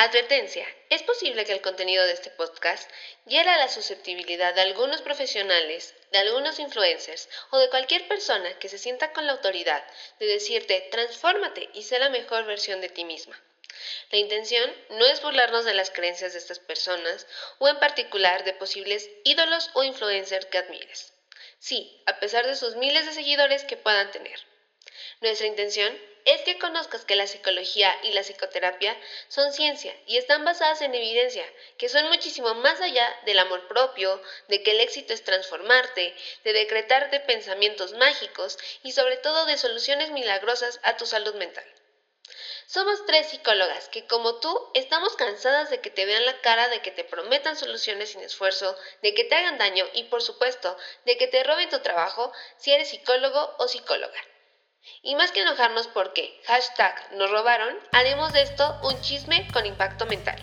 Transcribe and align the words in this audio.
Advertencia. 0.00 0.64
Es 0.90 1.02
posible 1.02 1.44
que 1.44 1.50
el 1.50 1.60
contenido 1.60 2.06
de 2.06 2.12
este 2.12 2.30
podcast 2.30 2.88
hiera 3.26 3.58
la 3.58 3.68
susceptibilidad 3.68 4.54
de 4.54 4.60
algunos 4.60 5.02
profesionales, 5.02 5.92
de 6.12 6.18
algunos 6.18 6.60
influencers 6.60 7.28
o 7.50 7.58
de 7.58 7.68
cualquier 7.68 8.06
persona 8.06 8.56
que 8.60 8.68
se 8.68 8.78
sienta 8.78 9.12
con 9.12 9.26
la 9.26 9.32
autoridad 9.32 9.84
de 10.20 10.26
decirte 10.26 10.86
transfórmate 10.92 11.68
y 11.74 11.82
sé 11.82 11.98
la 11.98 12.10
mejor 12.10 12.44
versión 12.44 12.80
de 12.80 12.90
ti 12.90 13.04
misma. 13.04 13.42
La 14.12 14.18
intención 14.18 14.72
no 14.90 15.04
es 15.04 15.20
burlarnos 15.20 15.64
de 15.64 15.74
las 15.74 15.90
creencias 15.90 16.32
de 16.32 16.38
estas 16.38 16.60
personas 16.60 17.26
o 17.58 17.66
en 17.66 17.80
particular 17.80 18.44
de 18.44 18.52
posibles 18.52 19.10
ídolos 19.24 19.68
o 19.74 19.82
influencers 19.82 20.46
que 20.46 20.58
admires. 20.58 21.12
Sí, 21.58 22.00
a 22.06 22.20
pesar 22.20 22.46
de 22.46 22.54
sus 22.54 22.76
miles 22.76 23.04
de 23.04 23.14
seguidores 23.14 23.64
que 23.64 23.76
puedan 23.76 24.12
tener. 24.12 24.38
Nuestra 25.20 25.46
intención 25.46 25.98
es 26.24 26.42
que 26.42 26.58
conozcas 26.58 27.04
que 27.04 27.16
la 27.16 27.26
psicología 27.26 27.98
y 28.02 28.12
la 28.12 28.22
psicoterapia 28.22 28.98
son 29.28 29.52
ciencia 29.52 29.96
y 30.06 30.18
están 30.18 30.44
basadas 30.44 30.82
en 30.82 30.94
evidencia, 30.94 31.50
que 31.78 31.88
son 31.88 32.08
muchísimo 32.08 32.54
más 32.54 32.80
allá 32.80 33.18
del 33.24 33.38
amor 33.38 33.66
propio, 33.66 34.20
de 34.48 34.62
que 34.62 34.72
el 34.72 34.80
éxito 34.80 35.14
es 35.14 35.24
transformarte, 35.24 36.14
de 36.44 36.52
decretarte 36.52 37.20
pensamientos 37.20 37.94
mágicos 37.94 38.58
y 38.82 38.92
sobre 38.92 39.16
todo 39.16 39.46
de 39.46 39.56
soluciones 39.56 40.10
milagrosas 40.10 40.80
a 40.82 40.96
tu 40.96 41.06
salud 41.06 41.34
mental. 41.34 41.64
Somos 42.66 43.06
tres 43.06 43.28
psicólogas 43.28 43.88
que 43.88 44.06
como 44.06 44.40
tú 44.40 44.70
estamos 44.74 45.16
cansadas 45.16 45.70
de 45.70 45.80
que 45.80 45.88
te 45.88 46.04
vean 46.04 46.26
la 46.26 46.42
cara, 46.42 46.68
de 46.68 46.82
que 46.82 46.90
te 46.90 47.04
prometan 47.04 47.56
soluciones 47.56 48.10
sin 48.10 48.20
esfuerzo, 48.20 48.76
de 49.00 49.14
que 49.14 49.24
te 49.24 49.34
hagan 49.34 49.56
daño 49.56 49.86
y 49.94 50.04
por 50.04 50.20
supuesto 50.20 50.76
de 51.06 51.16
que 51.16 51.28
te 51.28 51.42
roben 51.42 51.70
tu 51.70 51.78
trabajo 51.78 52.30
si 52.58 52.70
eres 52.70 52.90
psicólogo 52.90 53.56
o 53.58 53.68
psicóloga. 53.68 54.20
Y 55.02 55.14
más 55.14 55.32
que 55.32 55.42
enojarnos 55.42 55.88
porque 55.88 56.28
hashtag 56.46 56.94
nos 57.16 57.30
robaron, 57.30 57.74
haremos 57.92 58.32
de 58.32 58.42
esto 58.42 58.76
un 58.82 59.00
chisme 59.00 59.46
con 59.52 59.64
impacto 59.66 60.06
mental. 60.06 60.36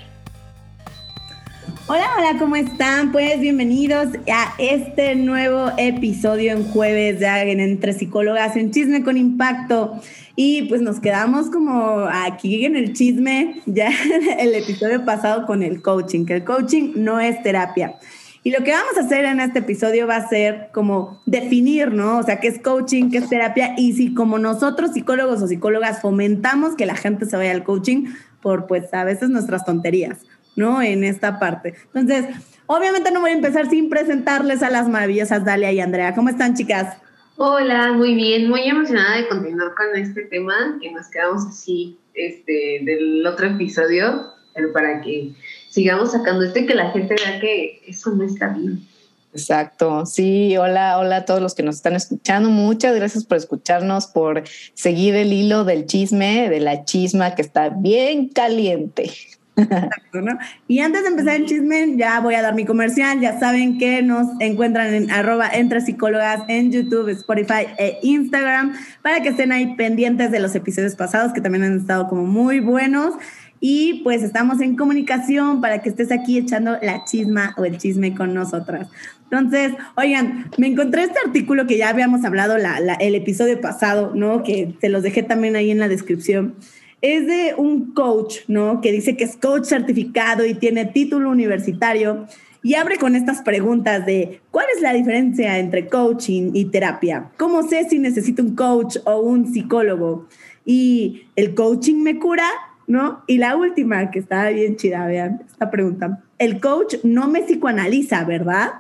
Hola, 1.88 2.16
hola, 2.18 2.40
¿cómo 2.40 2.56
están? 2.56 3.12
Pues 3.12 3.40
bienvenidos 3.40 4.08
a 4.28 4.56
este 4.58 5.14
nuevo 5.14 5.72
episodio 5.78 6.54
en 6.54 6.68
jueves 6.72 7.20
de 7.20 7.28
en 7.28 7.60
Entre 7.60 7.94
Psicólogas 7.94 8.56
en 8.56 8.72
Chisme 8.72 9.04
con 9.04 9.18
Impacto. 9.18 10.02
Y 10.36 10.64
pues 10.64 10.82
nos 10.82 11.00
quedamos 11.00 11.52
como 11.52 12.08
aquí 12.12 12.66
en 12.66 12.76
el 12.76 12.94
chisme, 12.94 13.62
ya 13.68 13.90
el 14.40 14.56
episodio 14.56 15.06
pasado 15.06 15.46
con 15.46 15.62
el 15.62 15.82
coaching, 15.82 16.26
que 16.26 16.34
el 16.34 16.44
coaching 16.44 16.94
no 16.96 17.20
es 17.20 17.42
terapia. 17.44 18.00
Y 18.46 18.52
lo 18.52 18.64
que 18.64 18.74
vamos 18.74 18.96
a 18.96 19.00
hacer 19.00 19.26
en 19.26 19.40
este 19.40 19.58
episodio 19.58 20.06
va 20.06 20.18
a 20.18 20.30
ser 20.30 20.70
como 20.72 21.20
definir, 21.26 21.92
¿no? 21.92 22.20
O 22.20 22.22
sea, 22.24 22.40
qué 22.40 22.48
es 22.48 22.60
coaching, 22.62 23.10
qué 23.10 23.18
es 23.18 23.28
terapia 23.28 23.74
y 23.76 23.94
si 23.94 24.14
como 24.14 24.38
nosotros 24.38 24.92
psicólogos 24.94 25.42
o 25.42 25.48
psicólogas 25.48 26.00
fomentamos 26.00 26.76
que 26.76 26.86
la 26.86 26.96
gente 26.96 27.26
se 27.26 27.36
vaya 27.38 27.50
al 27.50 27.64
coaching 27.64 28.06
por 28.42 28.68
pues 28.68 28.94
a 28.94 29.04
veces 29.04 29.30
nuestras 29.32 29.66
tonterías, 29.66 30.28
¿no? 30.56 30.84
En 30.84 31.04
esta 31.04 31.40
parte. 31.40 31.74
Entonces, 31.92 32.28
obviamente 32.68 33.10
no 33.10 33.22
voy 33.22 33.32
a 33.32 33.34
empezar 33.34 33.68
sin 33.68 33.90
presentarles 33.90 34.62
a 34.62 34.70
las 34.70 34.88
maravillosas 34.88 35.44
Dalia 35.44 35.72
y 35.72 35.80
Andrea. 35.80 36.14
¿Cómo 36.14 36.30
están, 36.30 36.54
chicas? 36.54 36.98
Hola, 37.38 37.94
muy 37.94 38.14
bien, 38.14 38.48
muy 38.48 38.62
emocionada 38.70 39.18
de 39.18 39.28
continuar 39.28 39.74
con 39.74 40.00
este 40.00 40.22
tema 40.26 40.78
que 40.80 40.92
nos 40.92 41.08
quedamos 41.08 41.48
así 41.48 41.98
este, 42.14 42.82
del 42.84 43.26
otro 43.26 43.48
episodio, 43.48 44.34
pero 44.54 44.72
para 44.72 45.02
que 45.02 45.34
sigamos 45.76 46.14
sacando 46.14 46.46
esto 46.46 46.60
y 46.60 46.66
que 46.66 46.74
la 46.74 46.92
gente 46.92 47.16
vea 47.16 47.38
que 47.42 47.82
eso 47.86 48.12
no 48.12 48.24
está 48.24 48.48
bien. 48.48 48.88
Exacto, 49.34 50.06
sí, 50.06 50.56
hola, 50.56 50.98
hola 50.98 51.18
a 51.18 51.26
todos 51.26 51.42
los 51.42 51.54
que 51.54 51.64
nos 51.64 51.76
están 51.76 51.98
escuchando. 51.98 52.50
Muchas 52.50 52.96
gracias 52.96 53.26
por 53.26 53.38
escucharnos, 53.38 54.08
por 54.08 54.44
seguir 54.74 55.16
el 55.16 55.34
hilo 55.34 55.66
del 55.66 55.86
chisme, 55.86 56.50
de 56.50 56.62
la 56.62 56.86
chisma 56.86 57.36
que 57.36 57.42
está 57.42 57.68
bien 57.68 58.30
caliente. 58.30 59.12
Exacto, 59.58 60.22
¿no? 60.22 60.38
Y 60.70 60.80
antes 60.80 61.04
de 61.04 61.10
empezar 61.10 61.36
el 61.36 61.46
chisme, 61.46 61.98
ya 61.98 62.22
voy 62.22 62.36
a 62.36 62.42
dar 62.42 62.56
mi 62.56 62.64
comercial. 62.64 63.20
Ya 63.20 63.38
saben 63.38 63.78
que 63.78 64.02
nos 64.02 64.28
encuentran 64.40 64.94
en 64.94 65.12
arroba 65.12 65.50
entre 65.50 65.82
psicólogas 65.82 66.44
en 66.48 66.72
YouTube, 66.72 67.10
Spotify 67.10 67.68
e 67.78 68.00
Instagram 68.04 68.76
para 69.02 69.22
que 69.22 69.30
estén 69.30 69.52
ahí 69.52 69.76
pendientes 69.76 70.32
de 70.32 70.40
los 70.40 70.56
episodios 70.56 70.96
pasados 70.96 71.34
que 71.34 71.42
también 71.42 71.64
han 71.66 71.78
estado 71.78 72.08
como 72.08 72.24
muy 72.26 72.62
buenos. 72.62 73.16
Y 73.60 74.02
pues 74.04 74.22
estamos 74.24 74.62
en 74.62 74.76
comunicación 74.76 75.62
para 75.62 75.82
que 75.82 75.90
estés 75.90 76.12
aquí 76.12 76.38
echando 76.38 76.78
la 76.82 77.06
chisma 77.06 77.56
o 77.58 77.66
el 77.66 77.78
chisme 77.78 78.14
con 78.14 78.34
nosotras. 78.34 78.90
Entonces, 79.24 79.74
oigan, 79.98 80.52
me 80.58 80.68
encontré 80.68 81.04
este 81.04 81.20
artículo 81.26 81.66
que 81.66 81.78
ya 81.78 81.90
habíamos 81.90 82.24
hablado 82.26 82.58
la, 82.58 82.78
el 83.00 83.16
episodio 83.16 83.60
pasado, 83.60 84.12
¿no? 84.14 84.44
Que 84.44 84.76
se 84.80 84.90
los 84.90 85.04
dejé 85.04 85.24
también 85.24 85.56
ahí 85.56 85.72
en 85.72 85.80
la 85.80 85.88
descripción. 85.88 86.56
Es 87.02 87.26
de 87.28 87.56
un 87.58 87.94
coach, 87.94 88.38
¿no? 88.48 88.82
Que 88.82 88.92
dice 88.92 89.18
que 89.18 89.24
es 89.24 89.36
coach 89.36 89.66
certificado 89.66 90.46
y 90.46 90.54
tiene 90.54 90.86
título 90.86 91.30
universitario 91.30 92.28
y 92.66 92.74
abre 92.74 92.98
con 92.98 93.16
estas 93.16 93.44
preguntas 93.44 94.08
de 94.08 94.42
¿cuál 94.50 94.66
es 94.76 94.82
la 94.82 94.92
diferencia 94.92 95.60
entre 95.60 95.88
coaching 95.88 96.50
y 96.56 96.66
terapia? 96.66 97.30
¿Cómo 97.38 97.62
sé 97.62 97.88
si 97.88 98.00
necesito 98.00 98.42
un 98.42 98.56
coach 98.56 98.98
o 99.06 99.20
un 99.20 99.54
psicólogo? 99.54 100.28
¿Y 100.66 101.28
el 101.36 101.54
coaching 101.54 102.02
me 102.02 102.18
cura 102.18 102.48
¿no? 102.88 103.24
Y 103.28 103.38
la 103.38 103.56
última, 103.56 104.12
que 104.12 104.20
está 104.20 104.50
bien 104.50 104.76
chida, 104.76 105.06
vean, 105.08 105.42
esta 105.50 105.72
pregunta. 105.72 106.22
El 106.38 106.60
coach 106.60 106.96
no 107.04 107.28
me 107.28 107.42
psicoanaliza, 107.42 108.24
¿verdad? 108.26 108.74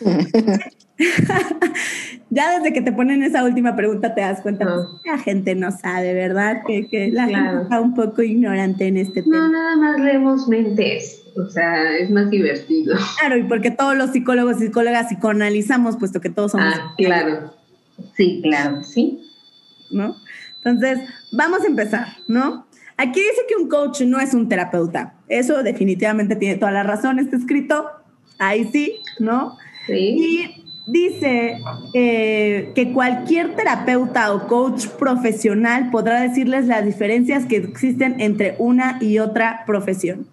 ya 2.30 2.58
desde 2.58 2.72
que 2.72 2.80
te 2.82 2.92
ponen 2.92 3.22
esa 3.22 3.44
última 3.44 3.76
pregunta 3.76 4.14
te 4.14 4.20
das 4.20 4.40
cuenta, 4.40 4.64
pues, 4.64 4.86
la 5.04 5.18
gente 5.18 5.54
no 5.54 5.70
sabe, 5.70 6.14
¿verdad? 6.14 6.62
Que, 6.66 7.10
la 7.12 7.26
gente 7.26 7.62
está 7.62 7.80
un 7.80 7.94
poco 7.94 8.22
ignorante 8.22 8.86
en 8.86 8.96
este 8.96 9.22
tema. 9.22 9.36
No, 9.38 9.48
nada 9.50 9.76
más 9.76 10.00
leemos 10.00 10.48
mentes, 10.48 11.22
o 11.36 11.48
sea, 11.48 11.96
es 11.96 12.10
más 12.10 12.30
divertido. 12.30 12.96
Claro, 13.18 13.36
y 13.38 13.44
porque 13.44 13.70
todos 13.70 13.96
los 13.96 14.10
psicólogos 14.10 14.56
y 14.60 14.66
psicólogas 14.66 15.06
psicoanalizamos, 15.08 15.96
puesto 15.96 16.20
que 16.20 16.30
todos 16.30 16.52
somos... 16.52 16.74
Ah, 16.76 16.94
claro. 16.96 17.54
Sí, 18.16 18.40
claro, 18.42 18.82
sí. 18.82 19.20
¿No? 19.90 20.16
Entonces, 20.64 21.00
vamos 21.32 21.62
a 21.62 21.66
empezar, 21.66 22.06
¿no? 22.26 22.63
Aquí 22.96 23.20
dice 23.20 23.42
que 23.48 23.56
un 23.56 23.68
coach 23.68 24.02
no 24.02 24.20
es 24.20 24.34
un 24.34 24.48
terapeuta. 24.48 25.14
Eso 25.28 25.62
definitivamente 25.62 26.36
tiene 26.36 26.56
toda 26.56 26.72
la 26.72 26.82
razón, 26.82 27.18
está 27.18 27.36
escrito. 27.36 27.86
Ahí 28.38 28.68
sí, 28.72 28.96
¿no? 29.18 29.56
Sí. 29.86 29.94
Y 29.96 30.64
dice 30.86 31.58
eh, 31.94 32.72
que 32.74 32.92
cualquier 32.92 33.56
terapeuta 33.56 34.32
o 34.32 34.46
coach 34.46 34.86
profesional 34.98 35.90
podrá 35.90 36.20
decirles 36.20 36.66
las 36.66 36.84
diferencias 36.84 37.46
que 37.46 37.56
existen 37.56 38.20
entre 38.20 38.54
una 38.58 38.98
y 39.00 39.18
otra 39.18 39.64
profesión. 39.66 40.28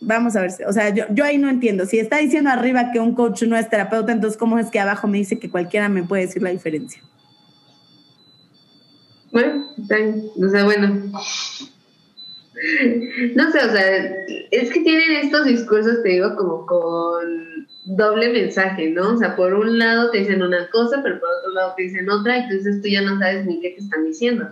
Vamos 0.00 0.34
a 0.34 0.40
ver, 0.40 0.50
o 0.66 0.72
sea, 0.72 0.88
yo, 0.90 1.04
yo 1.10 1.24
ahí 1.24 1.38
no 1.38 1.48
entiendo. 1.48 1.86
Si 1.86 1.98
está 1.98 2.18
diciendo 2.18 2.50
arriba 2.50 2.90
que 2.92 2.98
un 2.98 3.14
coach 3.14 3.42
no 3.44 3.56
es 3.56 3.68
terapeuta, 3.68 4.12
entonces 4.12 4.38
¿cómo 4.38 4.58
es 4.58 4.70
que 4.70 4.80
abajo 4.80 5.06
me 5.06 5.18
dice 5.18 5.38
que 5.38 5.50
cualquiera 5.50 5.88
me 5.88 6.02
puede 6.02 6.26
decir 6.26 6.42
la 6.42 6.50
diferencia? 6.50 7.02
Bueno, 9.32 9.66
o 9.78 10.48
sea, 10.48 10.64
bueno. 10.64 11.10
No 13.34 13.50
sé, 13.50 13.58
o 13.58 13.72
sea, 13.72 13.96
es 14.52 14.70
que 14.70 14.80
tienen 14.80 15.12
estos 15.24 15.46
discursos, 15.46 16.02
te 16.02 16.10
digo, 16.10 16.36
como 16.36 16.64
con 16.66 17.66
doble 17.84 18.28
mensaje, 18.28 18.90
¿no? 18.90 19.14
O 19.14 19.16
sea, 19.16 19.34
por 19.34 19.54
un 19.54 19.78
lado 19.78 20.10
te 20.10 20.18
dicen 20.18 20.42
una 20.42 20.70
cosa, 20.70 21.00
pero 21.02 21.18
por 21.18 21.28
otro 21.40 21.52
lado 21.54 21.74
te 21.76 21.82
dicen 21.84 22.08
otra, 22.08 22.36
entonces 22.36 22.80
tú 22.80 22.88
ya 22.88 23.02
no 23.02 23.18
sabes 23.18 23.46
ni 23.46 23.60
qué 23.60 23.70
te 23.70 23.80
están 23.80 24.04
diciendo. 24.04 24.48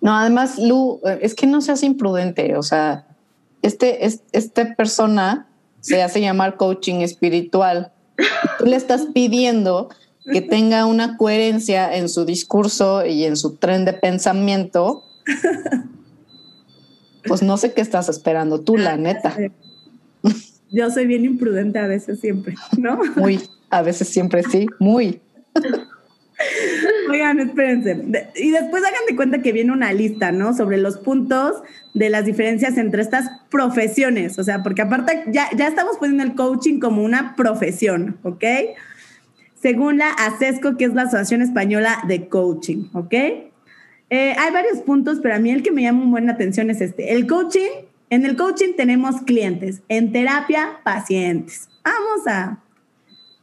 No, 0.00 0.14
además, 0.14 0.58
Lu, 0.58 1.00
es 1.20 1.34
que 1.34 1.46
no 1.46 1.60
seas 1.60 1.82
imprudente, 1.82 2.56
o 2.56 2.62
sea, 2.62 3.06
este, 3.62 4.04
es, 4.04 4.22
esta 4.32 4.74
persona 4.74 5.46
se 5.80 6.02
hace 6.02 6.20
llamar 6.20 6.56
coaching 6.56 7.00
espiritual. 7.00 7.92
Tú 8.58 8.66
le 8.66 8.76
estás 8.76 9.06
pidiendo 9.12 9.88
que 10.30 10.40
tenga 10.40 10.86
una 10.86 11.16
coherencia 11.16 11.96
en 11.96 12.08
su 12.08 12.24
discurso 12.24 13.04
y 13.04 13.24
en 13.24 13.36
su 13.36 13.56
tren 13.56 13.84
de 13.84 13.92
pensamiento, 13.92 15.04
pues 17.24 17.42
no 17.42 17.56
sé 17.56 17.72
qué 17.72 17.80
estás 17.80 18.08
esperando 18.08 18.60
tú, 18.60 18.76
la 18.76 18.96
neta. 18.96 19.36
Yo 20.70 20.90
soy 20.90 21.06
bien 21.06 21.24
imprudente 21.24 21.78
a 21.78 21.86
veces 21.86 22.20
siempre, 22.20 22.54
¿no? 22.78 23.00
Muy, 23.16 23.40
a 23.70 23.82
veces 23.82 24.08
siempre 24.08 24.42
sí, 24.44 24.66
muy. 24.78 25.20
Oigan, 27.10 27.40
espérense. 27.40 28.02
Y 28.36 28.50
después 28.50 28.82
hagan 28.82 29.02
de 29.08 29.16
cuenta 29.16 29.42
que 29.42 29.52
viene 29.52 29.72
una 29.72 29.92
lista, 29.92 30.32
¿no? 30.32 30.54
Sobre 30.54 30.78
los 30.78 30.96
puntos 30.98 31.62
de 31.94 32.08
las 32.10 32.24
diferencias 32.24 32.78
entre 32.78 33.02
estas 33.02 33.28
profesiones. 33.50 34.38
O 34.38 34.44
sea, 34.44 34.62
porque 34.62 34.82
aparte 34.82 35.24
ya, 35.28 35.48
ya 35.56 35.68
estamos 35.68 35.98
poniendo 35.98 36.24
el 36.24 36.34
coaching 36.34 36.80
como 36.80 37.02
una 37.02 37.36
profesión, 37.36 38.18
¿ok? 38.22 38.44
Según 39.62 39.98
la 39.98 40.10
ASESCO, 40.10 40.76
que 40.76 40.86
es 40.86 40.94
la 40.94 41.02
Asociación 41.02 41.40
Española 41.40 42.02
de 42.08 42.28
Coaching, 42.28 42.88
¿ok? 42.94 43.14
Eh, 43.14 44.34
hay 44.36 44.52
varios 44.52 44.78
puntos, 44.78 45.20
pero 45.22 45.36
a 45.36 45.38
mí 45.38 45.52
el 45.52 45.62
que 45.62 45.70
me 45.70 45.82
llama 45.82 46.00
muy 46.00 46.10
buena 46.10 46.32
atención 46.32 46.68
es 46.68 46.80
este. 46.80 47.12
El 47.14 47.28
coaching, 47.28 47.70
en 48.10 48.26
el 48.26 48.36
coaching 48.36 48.74
tenemos 48.76 49.22
clientes, 49.22 49.80
en 49.88 50.12
terapia, 50.12 50.80
pacientes. 50.82 51.68
Vamos 51.84 52.26
a, 52.26 52.58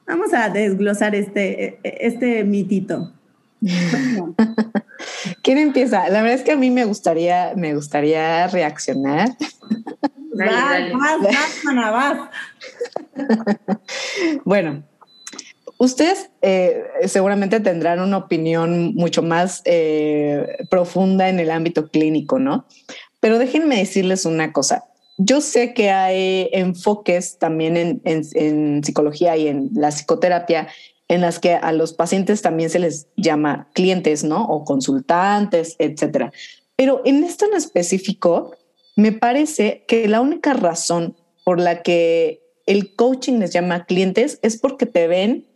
vamos 0.06 0.33
a 0.33 0.50
desglosar 0.50 1.16
este, 1.16 1.80
este 1.83 2.44
mitito. 2.44 3.13
¿Quién 5.42 5.57
empieza? 5.57 6.10
La 6.10 6.21
verdad 6.21 6.38
es 6.38 6.44
que 6.44 6.51
a 6.51 6.57
mí 6.57 6.69
me 6.69 6.83
gustaría, 6.83 7.54
me 7.56 7.74
gustaría 7.74 8.45
reaccionar. 8.48 9.30
Dale, 10.33 10.94
dale. 10.94 11.30
bueno, 14.45 14.83
ustedes 15.80 16.30
eh, 16.42 16.84
seguramente 17.08 17.60
tendrán 17.60 18.00
una 18.00 18.18
opinión 18.18 18.94
mucho 18.94 19.24
más 19.24 19.64
eh, 19.66 20.46
profunda 20.70 21.30
en 21.30 21.40
el 21.40 21.50
ámbito 21.50 21.90
clínico, 21.90 22.38
¿no? 22.38 22.68
Pero 23.20 23.40
déjenme 23.40 23.78
decirles 23.78 24.26
una 24.26 24.54
cosa. 24.54 24.86
Yo 25.18 25.42
sé 25.42 25.74
que 25.74 25.90
hay 25.90 26.50
enfoques 26.54 27.40
también 27.40 27.76
en, 27.76 28.02
en 28.06 28.84
psicología 28.84 29.36
y 29.36 29.48
en 29.48 29.72
la 29.74 29.90
psicoterapia 29.90 30.68
en 31.10 31.22
las 31.22 31.40
que 31.40 31.56
a 31.56 31.72
los 31.72 31.94
pacientes 31.94 32.42
también 32.42 32.70
se 32.70 32.80
les 32.80 33.08
llama 33.18 33.68
clientes, 33.74 34.24
¿no? 34.24 34.46
O 34.46 34.64
consultantes, 34.64 35.76
etcétera. 35.80 36.31
Pero 36.76 37.02
en 37.04 37.24
esto 37.24 37.46
en 37.46 37.56
específico, 37.56 38.56
me 38.96 39.12
parece 39.12 39.84
que 39.88 40.08
la 40.08 40.22
única 40.22 40.54
razón 40.54 41.18
por 41.44 41.60
la 41.60 41.81
que 41.81 42.44
el 42.68 42.96
coaching 42.96 43.40
les 43.40 43.52
llama 43.52 43.86
clientes 43.86 44.40
es 44.44 44.58
porque 44.58 44.86
te 44.86 45.08
ven 45.08 45.49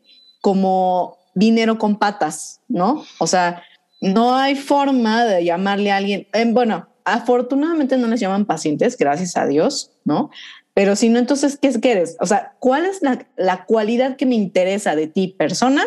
como 0.44 1.19
dinero 1.36 1.78
con 1.78 1.98
patas, 1.98 2.60
¿no? 2.68 3.06
O 3.18 3.28
sea, 3.28 3.63
no 4.01 4.36
hay 4.36 4.56
forma 4.56 5.24
de 5.24 5.45
llamarle 5.45 5.90
a 5.90 5.95
alguien, 5.95 6.28
eh, 6.34 6.45
bueno, 6.51 6.90
afortunadamente 7.06 7.95
no 7.95 8.07
les 8.07 8.19
llaman 8.19 8.44
pacientes, 8.44 8.98
gracias 8.98 9.38
a 9.38 9.48
Dios, 9.48 9.94
¿no? 10.04 10.31
Pero 10.74 10.98
si 10.98 11.07
no, 11.07 11.18
entonces, 11.18 11.57
¿qué 11.57 11.72
quieres? 11.80 12.18
O 12.19 12.25
sea, 12.25 12.57
¿cuál 12.60 12.86
es 12.86 13.01
la, 13.01 13.25
la 13.38 13.63
cualidad 13.63 14.18
que 14.18 14.25
me 14.25 14.36
interesa 14.36 14.98
de 14.98 15.07
ti, 15.07 15.30
persona? 15.30 15.86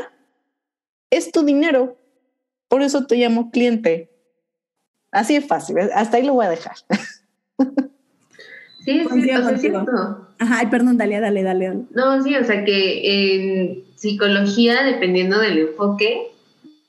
Es 1.11 1.33
tu 1.33 1.45
dinero. 1.45 1.99
Por 2.69 2.81
eso 2.81 3.07
te 3.07 3.17
llamo 3.17 3.51
cliente. 3.51 4.11
Así 5.11 5.37
es 5.37 5.47
fácil. 5.47 5.77
Hasta 5.95 6.17
ahí 6.17 6.23
lo 6.23 6.33
voy 6.33 6.47
a 6.47 6.51
dejar. 6.51 6.77
Sí, 8.85 9.01
es 9.01 9.09
cierto, 9.23 9.49
es 9.51 9.61
cierto. 9.61 10.29
Ajá, 10.39 10.59
ay, 10.61 10.67
perdón, 10.69 10.97
dale, 10.97 11.21
dale, 11.21 11.43
dale. 11.43 11.75
No, 11.91 12.23
sí, 12.23 12.37
o 12.37 12.45
sea 12.45 12.65
que 12.65 13.85
psicología, 13.97 14.85
dependiendo 14.85 15.39
del 15.39 15.59
enfoque, 15.59 16.29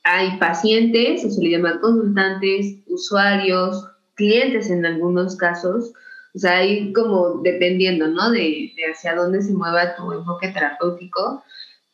hay 0.04 0.38
pacientes, 0.38 1.24
o 1.24 1.30
se 1.30 1.42
le 1.42 1.50
llama 1.50 1.80
consultantes, 1.80 2.76
usuarios, 2.86 3.84
clientes 4.14 4.70
en 4.70 4.86
algunos 4.86 5.36
casos, 5.36 5.92
o 6.34 6.38
sea, 6.38 6.58
hay 6.58 6.92
como 6.92 7.40
dependiendo, 7.42 8.08
¿no? 8.08 8.30
De, 8.30 8.72
hacia 8.92 9.14
dónde 9.14 9.42
se 9.42 9.52
mueva 9.52 9.96
tu 9.96 10.12
enfoque 10.12 10.48
terapéutico, 10.48 11.42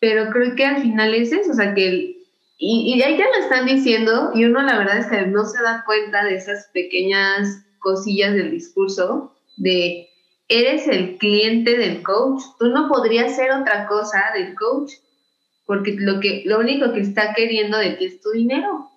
pero 0.01 0.31
creo 0.31 0.55
que 0.55 0.65
al 0.65 0.83
final 0.83 1.15
es 1.15 1.33
eso, 1.33 1.53
o 1.53 1.55
sea, 1.55 1.75
que, 1.75 2.17
y, 2.59 2.95
y 2.95 3.03
ahí 3.03 3.17
ya 3.17 3.27
lo 3.27 3.43
están 3.43 3.67
diciendo, 3.67 4.33
y 4.35 4.45
uno 4.45 4.63
la 4.63 4.79
verdad 4.79 4.99
es 4.99 5.07
que 5.07 5.27
no 5.27 5.45
se 5.45 5.63
da 5.63 5.85
cuenta 5.87 6.25
de 6.25 6.37
esas 6.37 6.69
pequeñas 6.73 7.65
cosillas 7.79 8.35
del 8.35 8.51
discurso, 8.51 9.35
de 9.57 10.09
eres 10.49 10.87
el 10.89 11.17
cliente 11.19 11.77
del 11.77 12.03
coach, 12.03 12.43
tú 12.59 12.69
no 12.69 12.89
podrías 12.89 13.35
ser 13.35 13.51
otra 13.53 13.87
cosa 13.87 14.31
del 14.35 14.55
coach, 14.55 14.93
porque 15.67 15.97
lo, 15.99 16.21
que, 16.21 16.43
lo 16.47 16.61
único 16.61 16.93
que 16.93 17.01
está 17.01 17.35
queriendo 17.35 17.79
de 17.79 17.91
ti 17.91 18.05
es 18.07 18.21
tu 18.21 18.31
dinero. 18.31 18.91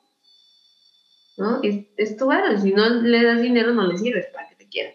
¿no? 1.37 1.61
Es, 1.63 1.85
es 1.97 2.17
tu 2.17 2.25
valor, 2.25 2.59
si 2.59 2.71
no 2.73 2.89
le 2.89 3.23
das 3.23 3.41
dinero 3.41 3.73
no 3.73 3.87
le 3.87 3.97
sirves 3.97 4.25
para 4.33 4.49
que 4.49 4.55
te 4.55 4.67
quieran. 4.67 4.93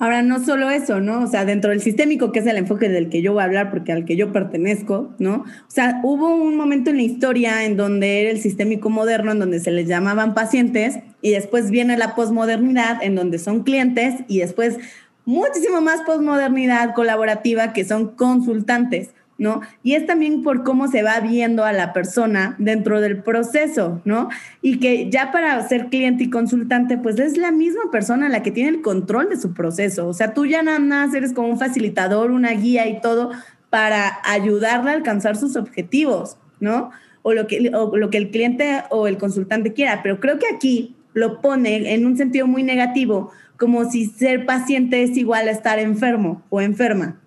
Ahora, 0.00 0.22
no 0.22 0.44
solo 0.44 0.70
eso, 0.70 1.00
¿no? 1.00 1.24
O 1.24 1.26
sea, 1.26 1.44
dentro 1.44 1.70
del 1.70 1.80
sistémico, 1.80 2.30
que 2.30 2.38
es 2.38 2.46
el 2.46 2.56
enfoque 2.56 2.88
del 2.88 3.08
que 3.08 3.20
yo 3.20 3.32
voy 3.32 3.42
a 3.42 3.46
hablar, 3.46 3.70
porque 3.70 3.92
al 3.92 4.04
que 4.04 4.14
yo 4.14 4.32
pertenezco, 4.32 5.12
¿no? 5.18 5.44
O 5.44 5.70
sea, 5.70 6.00
hubo 6.04 6.36
un 6.36 6.56
momento 6.56 6.90
en 6.90 6.96
la 6.96 7.02
historia 7.02 7.64
en 7.64 7.76
donde 7.76 8.20
era 8.20 8.30
el 8.30 8.38
sistémico 8.38 8.90
moderno, 8.90 9.32
en 9.32 9.40
donde 9.40 9.58
se 9.58 9.72
les 9.72 9.88
llamaban 9.88 10.34
pacientes, 10.34 11.00
y 11.20 11.32
después 11.32 11.72
viene 11.72 11.98
la 11.98 12.14
posmodernidad, 12.14 13.02
en 13.02 13.16
donde 13.16 13.40
son 13.40 13.64
clientes, 13.64 14.14
y 14.28 14.38
después 14.38 14.78
muchísimo 15.24 15.80
más 15.80 16.00
posmodernidad 16.02 16.94
colaborativa, 16.94 17.72
que 17.72 17.84
son 17.84 18.14
consultantes. 18.14 19.10
¿No? 19.38 19.60
Y 19.84 19.94
es 19.94 20.04
también 20.04 20.42
por 20.42 20.64
cómo 20.64 20.88
se 20.88 21.04
va 21.04 21.20
viendo 21.20 21.64
a 21.64 21.72
la 21.72 21.92
persona 21.92 22.56
dentro 22.58 23.00
del 23.00 23.22
proceso, 23.22 24.02
¿no? 24.04 24.28
Y 24.60 24.80
que 24.80 25.08
ya 25.10 25.30
para 25.30 25.66
ser 25.66 25.86
cliente 25.86 26.24
y 26.24 26.30
consultante, 26.30 26.98
pues 26.98 27.18
es 27.20 27.36
la 27.36 27.52
misma 27.52 27.90
persona 27.92 28.28
la 28.28 28.42
que 28.42 28.50
tiene 28.50 28.70
el 28.70 28.82
control 28.82 29.28
de 29.30 29.36
su 29.36 29.54
proceso. 29.54 30.08
O 30.08 30.12
sea, 30.12 30.34
tú 30.34 30.44
ya 30.44 30.62
nada 30.62 30.80
más 30.80 31.14
eres 31.14 31.32
como 31.32 31.48
un 31.48 31.58
facilitador, 31.58 32.32
una 32.32 32.50
guía 32.50 32.88
y 32.88 33.00
todo 33.00 33.30
para 33.70 34.18
ayudarle 34.24 34.90
a 34.90 34.94
alcanzar 34.94 35.36
sus 35.36 35.54
objetivos, 35.54 36.36
¿no? 36.58 36.90
O 37.22 37.32
lo 37.32 37.46
que, 37.46 37.70
o 37.74 37.96
lo 37.96 38.10
que 38.10 38.18
el 38.18 38.30
cliente 38.30 38.82
o 38.90 39.06
el 39.06 39.18
consultante 39.18 39.72
quiera. 39.72 40.02
Pero 40.02 40.18
creo 40.18 40.38
que 40.40 40.46
aquí 40.52 40.96
lo 41.14 41.40
pone 41.40 41.94
en 41.94 42.06
un 42.06 42.16
sentido 42.16 42.46
muy 42.48 42.64
negativo, 42.64 43.30
como 43.56 43.88
si 43.88 44.06
ser 44.06 44.46
paciente 44.46 45.02
es 45.02 45.16
igual 45.16 45.48
a 45.48 45.52
estar 45.52 45.78
enfermo 45.78 46.42
o 46.48 46.60
enferma. 46.60 47.20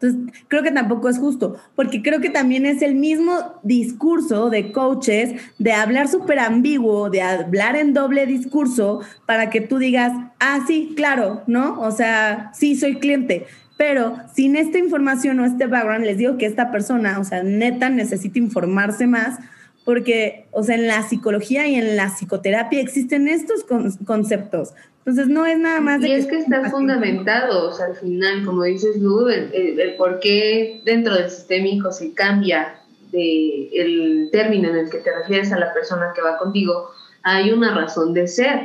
Entonces, 0.00 0.34
creo 0.48 0.62
que 0.62 0.72
tampoco 0.72 1.08
es 1.08 1.18
justo, 1.18 1.56
porque 1.74 2.02
creo 2.02 2.20
que 2.20 2.28
también 2.28 2.66
es 2.66 2.82
el 2.82 2.94
mismo 2.94 3.60
discurso 3.62 4.50
de 4.50 4.70
coaches 4.70 5.40
de 5.58 5.72
hablar 5.72 6.08
súper 6.08 6.38
ambiguo, 6.38 7.08
de 7.08 7.22
hablar 7.22 7.76
en 7.76 7.94
doble 7.94 8.26
discurso 8.26 9.00
para 9.24 9.48
que 9.48 9.62
tú 9.62 9.78
digas, 9.78 10.12
ah, 10.38 10.60
sí, 10.66 10.92
claro, 10.96 11.42
¿no? 11.46 11.80
O 11.80 11.90
sea, 11.92 12.50
sí, 12.52 12.76
soy 12.76 12.96
cliente. 12.96 13.46
Pero 13.78 14.16
sin 14.34 14.56
esta 14.56 14.78
información 14.78 15.40
o 15.40 15.46
este 15.46 15.66
background, 15.66 16.04
les 16.04 16.18
digo 16.18 16.36
que 16.36 16.46
esta 16.46 16.70
persona, 16.70 17.18
o 17.18 17.24
sea, 17.24 17.42
neta, 17.42 17.88
necesita 17.88 18.38
informarse 18.38 19.06
más 19.06 19.38
porque, 19.86 20.46
o 20.50 20.62
sea, 20.62 20.74
en 20.74 20.88
la 20.88 21.02
psicología 21.04 21.66
y 21.68 21.76
en 21.76 21.96
la 21.96 22.10
psicoterapia 22.10 22.80
existen 22.80 23.28
estos 23.28 23.64
conceptos. 24.04 24.74
Entonces, 25.06 25.28
no 25.28 25.46
es 25.46 25.56
nada 25.56 25.80
más 25.80 26.00
de... 26.00 26.08
Y 26.08 26.12
es 26.14 26.26
que 26.26 26.38
está 26.38 26.68
fundamentado, 26.68 27.68
o 27.68 27.72
sea, 27.72 27.86
al 27.86 27.94
final, 27.94 28.44
como 28.44 28.64
dices 28.64 29.00
Lu, 29.00 29.28
el, 29.28 29.94
por 29.96 30.18
qué 30.18 30.82
dentro 30.84 31.14
del 31.14 31.30
sistémico 31.30 31.92
se 31.92 32.12
cambia 32.12 32.80
de 33.12 33.68
el 33.72 34.30
término 34.32 34.68
en 34.68 34.78
el 34.78 34.90
que 34.90 34.98
te 34.98 35.16
refieres 35.16 35.52
a 35.52 35.60
la 35.60 35.72
persona 35.72 36.12
que 36.12 36.22
va 36.22 36.38
contigo, 36.38 36.90
hay 37.22 37.52
una 37.52 37.72
razón 37.72 38.14
de 38.14 38.26
ser. 38.26 38.58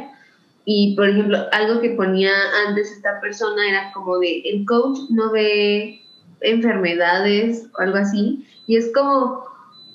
Y, 0.65 0.95
por 0.95 1.09
ejemplo, 1.09 1.37
algo 1.51 1.79
que 1.79 1.91
ponía 1.91 2.31
antes 2.67 2.91
esta 2.91 3.21
persona 3.21 3.69
era 3.69 3.91
como 3.93 4.17
de, 4.17 4.39
el 4.39 4.65
coach 4.65 4.97
no 5.11 5.31
ve 5.31 6.01
enfermedades 6.39 7.67
o 7.77 7.81
algo 7.81 7.97
así, 7.97 8.47
y 8.65 8.77
es 8.77 8.91
como, 8.95 9.45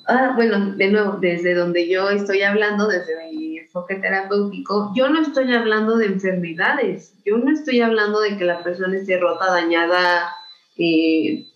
Ah, 0.08 0.34
bueno, 0.36 0.76
de 0.76 0.88
nuevo, 0.88 1.18
desde 1.20 1.54
donde 1.54 1.88
yo 1.88 2.10
estoy 2.10 2.42
hablando, 2.42 2.86
desde 2.86 3.16
mi 3.24 3.35
enfoque 3.76 3.96
terapéutico, 3.96 4.92
yo 4.94 5.08
no 5.08 5.20
estoy 5.20 5.52
hablando 5.52 5.96
de 5.96 6.06
enfermedades, 6.06 7.12
yo 7.24 7.36
no 7.36 7.52
estoy 7.52 7.80
hablando 7.80 8.20
de 8.20 8.36
que 8.38 8.44
la 8.44 8.62
persona 8.62 8.96
esté 8.96 9.18
rota, 9.18 9.52
dañada, 9.52 10.32
eh, 10.78 11.46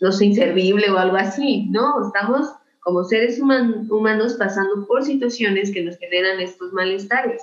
no 0.00 0.12
sé, 0.12 0.26
inservible 0.26 0.90
o 0.90 0.98
algo 0.98 1.16
así, 1.16 1.68
¿no? 1.70 2.06
Estamos 2.06 2.48
como 2.80 3.04
seres 3.04 3.38
humanos 3.40 4.34
pasando 4.38 4.86
por 4.86 5.04
situaciones 5.04 5.72
que 5.72 5.82
nos 5.82 5.98
generan 5.98 6.40
estos 6.40 6.72
malestares, 6.72 7.42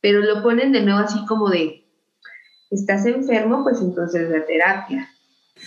pero 0.00 0.20
lo 0.20 0.42
ponen 0.42 0.72
de 0.72 0.82
nuevo 0.82 0.98
así 0.98 1.24
como 1.26 1.48
de, 1.48 1.84
estás 2.70 3.06
enfermo, 3.06 3.62
pues 3.62 3.80
entonces 3.80 4.28
la 4.30 4.44
terapia, 4.44 5.08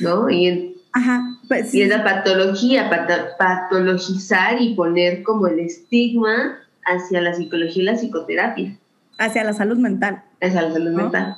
¿no? 0.01 0.29
Y 0.29 0.75
Ajá, 0.93 1.21
pues 1.47 1.73
Y 1.73 1.83
es 1.83 1.89
la 1.89 2.03
patología, 2.03 2.89
patologizar 3.37 4.61
y 4.61 4.75
poner 4.75 5.23
como 5.23 5.47
el 5.47 5.59
estigma 5.59 6.59
hacia 6.91 7.21
la 7.21 7.33
psicología 7.33 7.83
y 7.83 7.85
la 7.85 7.95
psicoterapia. 7.95 8.77
Hacia 9.17 9.43
la 9.43 9.53
salud 9.53 9.77
mental. 9.77 10.23
Hacia 10.41 10.61
la 10.61 10.71
salud 10.73 10.91
mental. 10.91 11.37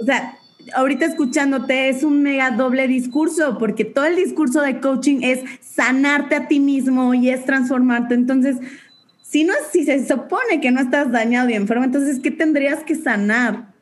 O 0.00 0.04
sea, 0.04 0.38
ahorita 0.74 1.04
escuchándote 1.04 1.88
es 1.88 2.02
un 2.02 2.22
mega 2.22 2.50
doble 2.50 2.88
discurso, 2.88 3.58
porque 3.58 3.84
todo 3.84 4.06
el 4.06 4.16
discurso 4.16 4.60
de 4.62 4.80
coaching 4.80 5.20
es 5.22 5.40
sanarte 5.60 6.34
a 6.34 6.48
ti 6.48 6.60
mismo 6.60 7.14
y 7.14 7.30
es 7.30 7.44
transformarte. 7.44 8.14
Entonces, 8.14 8.56
si 9.22 9.44
no, 9.44 9.52
si 9.72 9.84
se 9.84 10.06
supone 10.06 10.60
que 10.60 10.70
no 10.70 10.80
estás 10.80 11.10
dañado 11.10 11.50
y 11.50 11.54
enfermo, 11.54 11.84
entonces, 11.84 12.20
¿qué 12.20 12.30
tendrías 12.30 12.84
que 12.84 12.94
sanar? 12.94 13.74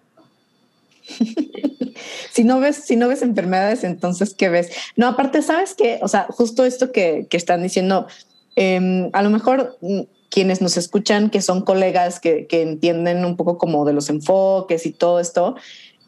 si 2.31 2.45
no 2.45 2.61
ves, 2.61 2.77
si 2.77 2.97
no 2.97 3.09
ves 3.09 3.23
enfermedades, 3.23 3.85
entonces 3.85 4.35
¿qué 4.35 4.49
ves? 4.49 4.71
No, 4.97 5.09
aparte, 5.09 5.43
¿sabes 5.43 5.75
qué? 5.75 5.99
O 6.03 6.09
sea, 6.09 6.27
justo 6.31 6.65
esto 6.65 6.93
que, 6.93 7.27
están 7.31 7.63
diciendo, 7.63 8.07
em, 8.57 9.11
a 9.13 9.23
lo 9.23 9.31
mejor 9.31 9.79
mm, 9.81 10.01
quienes 10.33 10.63
nos 10.63 10.79
escuchan, 10.79 11.29
que 11.29 11.43
son 11.43 11.61
colegas 11.61 12.19
que, 12.19 12.47
entienden 12.51 13.25
un 13.27 13.37
poco 13.37 13.59
como 13.59 13.85
de 13.85 13.93
los 13.93 14.09
enfoques 14.09 14.87
y 14.87 14.93
todo 14.93 15.21
esto, 15.21 15.57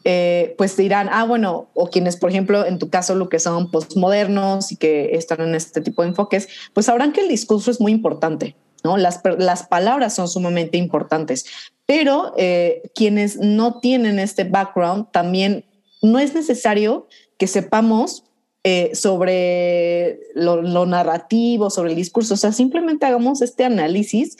eh, 0.03 0.55
pues 0.57 0.75
dirán, 0.75 1.09
ah, 1.11 1.25
bueno, 1.25 1.69
o 1.75 1.91
quienes, 1.91 2.17
por 2.17 2.31
ejemplo, 2.31 2.65
en 2.65 2.79
tu 2.79 2.89
caso, 2.89 3.13
lo 3.13 3.29
que 3.29 3.37
son 3.37 3.69
postmodernos 3.69 4.71
y 4.71 4.77
que 4.77 5.15
están 5.15 5.41
en 5.41 5.53
este 5.53 5.79
tipo 5.79 6.01
de 6.01 6.09
enfoques, 6.09 6.47
pues 6.73 6.87
sabrán 6.87 7.13
que 7.13 7.21
el 7.21 7.27
discurso 7.27 7.69
es 7.69 7.79
muy 7.79 7.91
importante. 7.91 8.55
¿no? 8.83 8.97
Las, 8.97 9.21
las 9.37 9.67
palabras 9.67 10.15
son 10.15 10.27
sumamente 10.27 10.77
importantes, 10.77 11.45
pero 11.85 12.33
eh, 12.35 12.81
quienes 12.95 13.37
no 13.37 13.79
tienen 13.79 14.17
este 14.17 14.43
background 14.43 15.11
también 15.11 15.65
no 16.01 16.17
es 16.17 16.33
necesario 16.33 17.07
que 17.37 17.45
sepamos 17.45 18.23
eh, 18.67 18.95
sobre 18.95 20.21
lo, 20.33 20.63
lo, 20.63 20.87
narrativo, 20.87 21.69
sobre 21.69 21.91
el 21.91 21.95
discurso. 21.95 22.33
O 22.33 22.37
sea, 22.37 22.51
simplemente 22.51 23.05
hagamos 23.05 23.43
este 23.43 23.63
análisis 23.63 24.37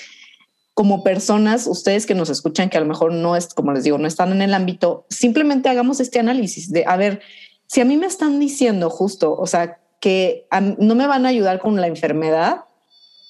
como 0.73 1.03
personas, 1.03 1.67
ustedes 1.67 2.07
que 2.07 2.15
nos 2.15 2.31
escuchan, 2.31 2.71
que 2.71 2.77
a 2.77 2.79
lo 2.81 2.87
mejor 2.87 3.13
no 3.13 3.35
es, 3.35 3.53
como 3.53 3.71
les 3.71 3.83
digo, 3.83 3.99
no 3.99 4.07
están 4.07 4.31
en 4.31 4.41
el 4.41 4.55
ámbito, 4.55 5.05
simplemente 5.11 5.69
hagamos 5.69 5.99
este 5.99 6.17
análisis 6.17 6.71
de, 6.71 6.85
a 6.87 6.97
ver, 6.97 7.21
si 7.67 7.81
a 7.81 7.85
mí 7.85 7.97
me 7.97 8.07
están 8.07 8.39
diciendo 8.39 8.89
justo, 8.89 9.37
o 9.37 9.45
sea, 9.45 9.79
que 9.99 10.47
no 10.79 10.95
me 10.95 11.05
van 11.05 11.27
a 11.27 11.29
ayudar 11.29 11.59
con 11.59 11.79
la 11.79 11.85
enfermedad, 11.85 12.65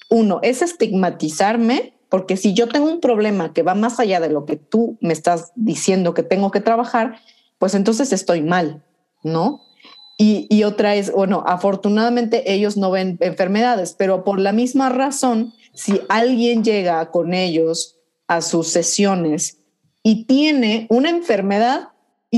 uno, 0.10 0.40
es 0.44 0.62
estigmatizarme, 0.62 1.94
porque 2.08 2.38
si 2.38 2.54
yo 2.54 2.70
tengo 2.70 2.90
un 2.90 3.02
problema 3.02 3.52
que 3.52 3.64
va 3.64 3.76
más 3.76 4.00
allá 4.00 4.22
de 4.22 4.30
lo 4.30 4.46
que 4.46 4.56
tú 4.56 4.98
me 5.02 5.12
estás 5.12 5.52
diciendo 5.56 6.14
que 6.14 6.24
tengo 6.24 6.52
que 6.52 6.62
trabajar, 6.62 7.20
pues 7.60 7.76
entonces 7.76 8.14
estoy 8.14 8.42
mal, 8.42 8.82
¿no? 9.24 9.65
Y, 10.18 10.64
otra 10.64 10.96
es, 10.96 11.12
bueno, 11.12 11.44
afortunadamente 11.46 12.54
ellos 12.54 12.78
no 12.78 12.90
ven 12.90 13.18
enfermedades, 13.20 13.96
pero 13.98 14.24
por 14.24 14.40
la 14.40 14.54
misma 14.54 14.88
razón, 14.88 15.54
si 15.74 16.00
alguien 16.08 16.64
llega 16.64 17.12
con 17.12 17.34
ellos 17.34 17.98
a 18.28 18.42
sus 18.42 18.70
sesiones 18.70 19.60
y 20.04 20.24
tiene 20.24 20.88
una 20.90 21.10
enfermedad 21.10 21.90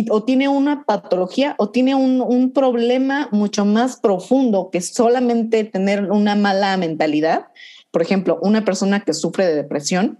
o 0.09 0.23
tiene 0.23 0.47
una 0.47 0.85
patología 0.85 1.55
o 1.59 1.69
tiene 1.69 1.93
un, 1.93 2.21
un, 2.21 2.51
problema 2.51 3.29
mucho 3.31 3.63
más 3.63 3.97
profundo 3.97 4.69
que 4.71 4.81
solamente 4.81 5.63
tener 5.63 6.11
una 6.11 6.35
mala 6.35 6.77
mentalidad, 6.77 7.47
por 7.91 8.01
ejemplo, 8.01 8.39
una 8.41 8.65
persona 8.65 9.01
que 9.01 9.13
sufre 9.13 9.45
de 9.45 9.55
depresión, 9.55 10.19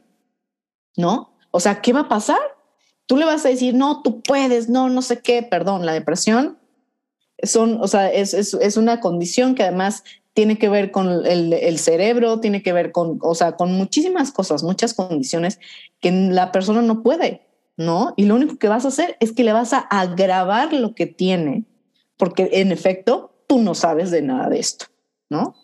¿no? 0.96 1.36
O 1.52 1.60
sea, 1.60 1.82
¿qué 1.82 1.94
va 1.94 2.02
a 2.02 2.10
pasar? 2.10 2.40
Tú 3.08 3.18
le 3.18 3.26
vas 3.26 3.46
a 3.46 3.50
decir, 3.50 3.74
no, 3.74 4.02
tú 4.02 4.22
puedes, 4.22 4.70
no, 4.70 4.90
no 4.90 5.02
sé 5.02 5.22
qué, 5.22 5.44
perdón, 5.44 5.86
la 5.86 5.94
depresión 5.94 6.57
son, 7.44 7.80
o 7.82 7.88
sea, 7.88 8.12
es, 8.12 8.34
es, 8.34 8.54
es 8.54 8.78
una 8.78 9.00
condición 9.00 9.56
que 9.56 9.64
además 9.64 10.04
tiene 10.34 10.58
que 10.60 10.70
ver 10.70 10.92
con 10.92 11.26
el, 11.26 11.54
el, 11.54 11.80
cerebro, 11.80 12.40
tiene 12.40 12.62
que 12.62 12.74
ver 12.74 12.92
con, 12.92 13.18
o 13.22 13.34
sea, 13.34 13.54
con 13.54 13.74
muchísimas 13.74 14.32
cosas, 14.32 14.64
muchas 14.64 14.94
condiciones 14.94 15.60
que 16.00 16.12
la 16.12 16.52
persona 16.52 16.82
no 16.82 17.02
puede, 17.02 17.42
¿no? 17.76 18.14
Y 18.18 18.26
lo 18.26 18.36
único 18.36 18.58
que 18.58 18.68
vas 18.68 18.86
a 18.86 18.90
hacer 18.90 19.18
es 19.20 19.32
que 19.32 19.44
le 19.44 19.54
vas 19.54 19.74
a 19.74 19.80
agravar 19.80 20.74
lo 20.74 20.94
que 20.94 21.08
tiene, 21.08 21.66
porque 22.18 22.50
en 22.54 22.72
efecto 22.72 23.32
tú 23.48 23.60
no 23.60 23.74
sabes 23.74 24.12
de 24.12 24.22
nada 24.22 24.50
de 24.50 24.60
esto, 24.60 24.86
¿no? 25.30 25.56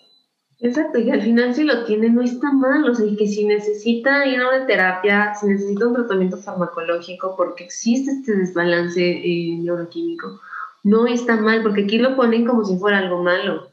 Exacto, 0.59 0.97
y 0.97 1.11
al 1.11 1.21
final 1.21 1.53
si 1.53 1.65
lo 1.65 1.83
tiene 1.83 2.09
no 2.09 2.21
está 2.21 2.51
mal, 2.53 2.89
o 2.89 2.95
sea, 2.95 3.05
y 3.05 3.17
que 3.17 3.27
si 3.27 3.45
necesita 3.45 4.25
ir 4.25 4.39
a 4.39 4.47
una 4.47 4.65
terapia, 4.65 5.35
si 5.35 5.47
necesita 5.47 5.87
un 5.87 5.93
tratamiento 5.93 6.37
farmacológico, 6.37 7.35
porque 7.35 7.65
existe 7.65 8.11
este 8.11 8.35
desbalance 8.37 9.01
eh, 9.01 9.57
neuroquímico, 9.59 10.39
no 10.83 11.07
está 11.07 11.37
mal, 11.37 11.63
porque 11.63 11.83
aquí 11.83 11.97
lo 11.97 12.15
ponen 12.15 12.45
como 12.45 12.63
si 12.65 12.77
fuera 12.77 12.99
algo 12.99 13.23
malo, 13.23 13.71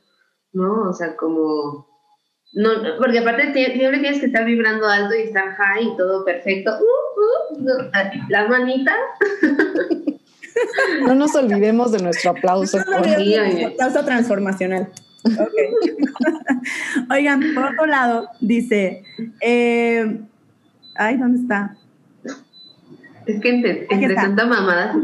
¿no? 0.52 0.88
O 0.88 0.92
sea, 0.92 1.16
como... 1.16 1.88
No, 2.52 2.70
porque 2.98 3.20
aparte 3.20 3.52
siempre 3.52 4.00
tienes 4.00 4.18
que 4.18 4.26
estar 4.26 4.44
vibrando 4.44 4.88
alto 4.88 5.14
y 5.14 5.22
estar 5.22 5.54
high 5.54 5.84
y 5.84 5.96
todo 5.96 6.24
perfecto. 6.24 6.72
Uh, 6.80 7.62
uh, 7.62 7.90
las 8.28 8.48
manitas. 8.48 8.96
No 11.06 11.14
nos 11.14 11.34
olvidemos 11.36 11.92
de 11.92 12.02
nuestro 12.02 12.32
aplauso. 12.32 12.78
No 12.78 12.96
aplauso 12.96 14.04
transformacional. 14.04 14.88
Oigan, 17.10 17.54
por 17.54 17.64
otro 17.66 17.86
lado, 17.86 18.28
dice, 18.40 19.04
eh, 19.40 20.20
ay, 20.96 21.16
¿dónde 21.18 21.40
está? 21.40 21.76
Es 23.26 23.40
que 23.40 23.48
entre, 23.48 23.86
entre 23.90 24.14
tanta 24.14 24.46
mamada 24.46 24.92
se 24.92 25.00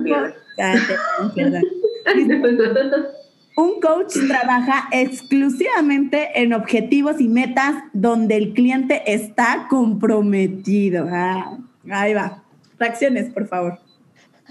pierde. 1.35 1.63
Un 3.57 3.81
coach 3.81 4.15
trabaja 4.29 4.89
exclusivamente 4.93 6.29
en 6.35 6.53
objetivos 6.53 7.21
y 7.21 7.29
metas 7.29 7.75
donde 7.95 8.37
el 8.37 8.53
cliente 8.53 9.03
está 9.07 9.67
comprometido. 9.71 11.07
Ah, 11.11 11.57
ahí 11.91 12.13
va. 12.13 12.43
Reacciones, 12.79 13.33
por 13.33 13.47
favor. 13.47 13.79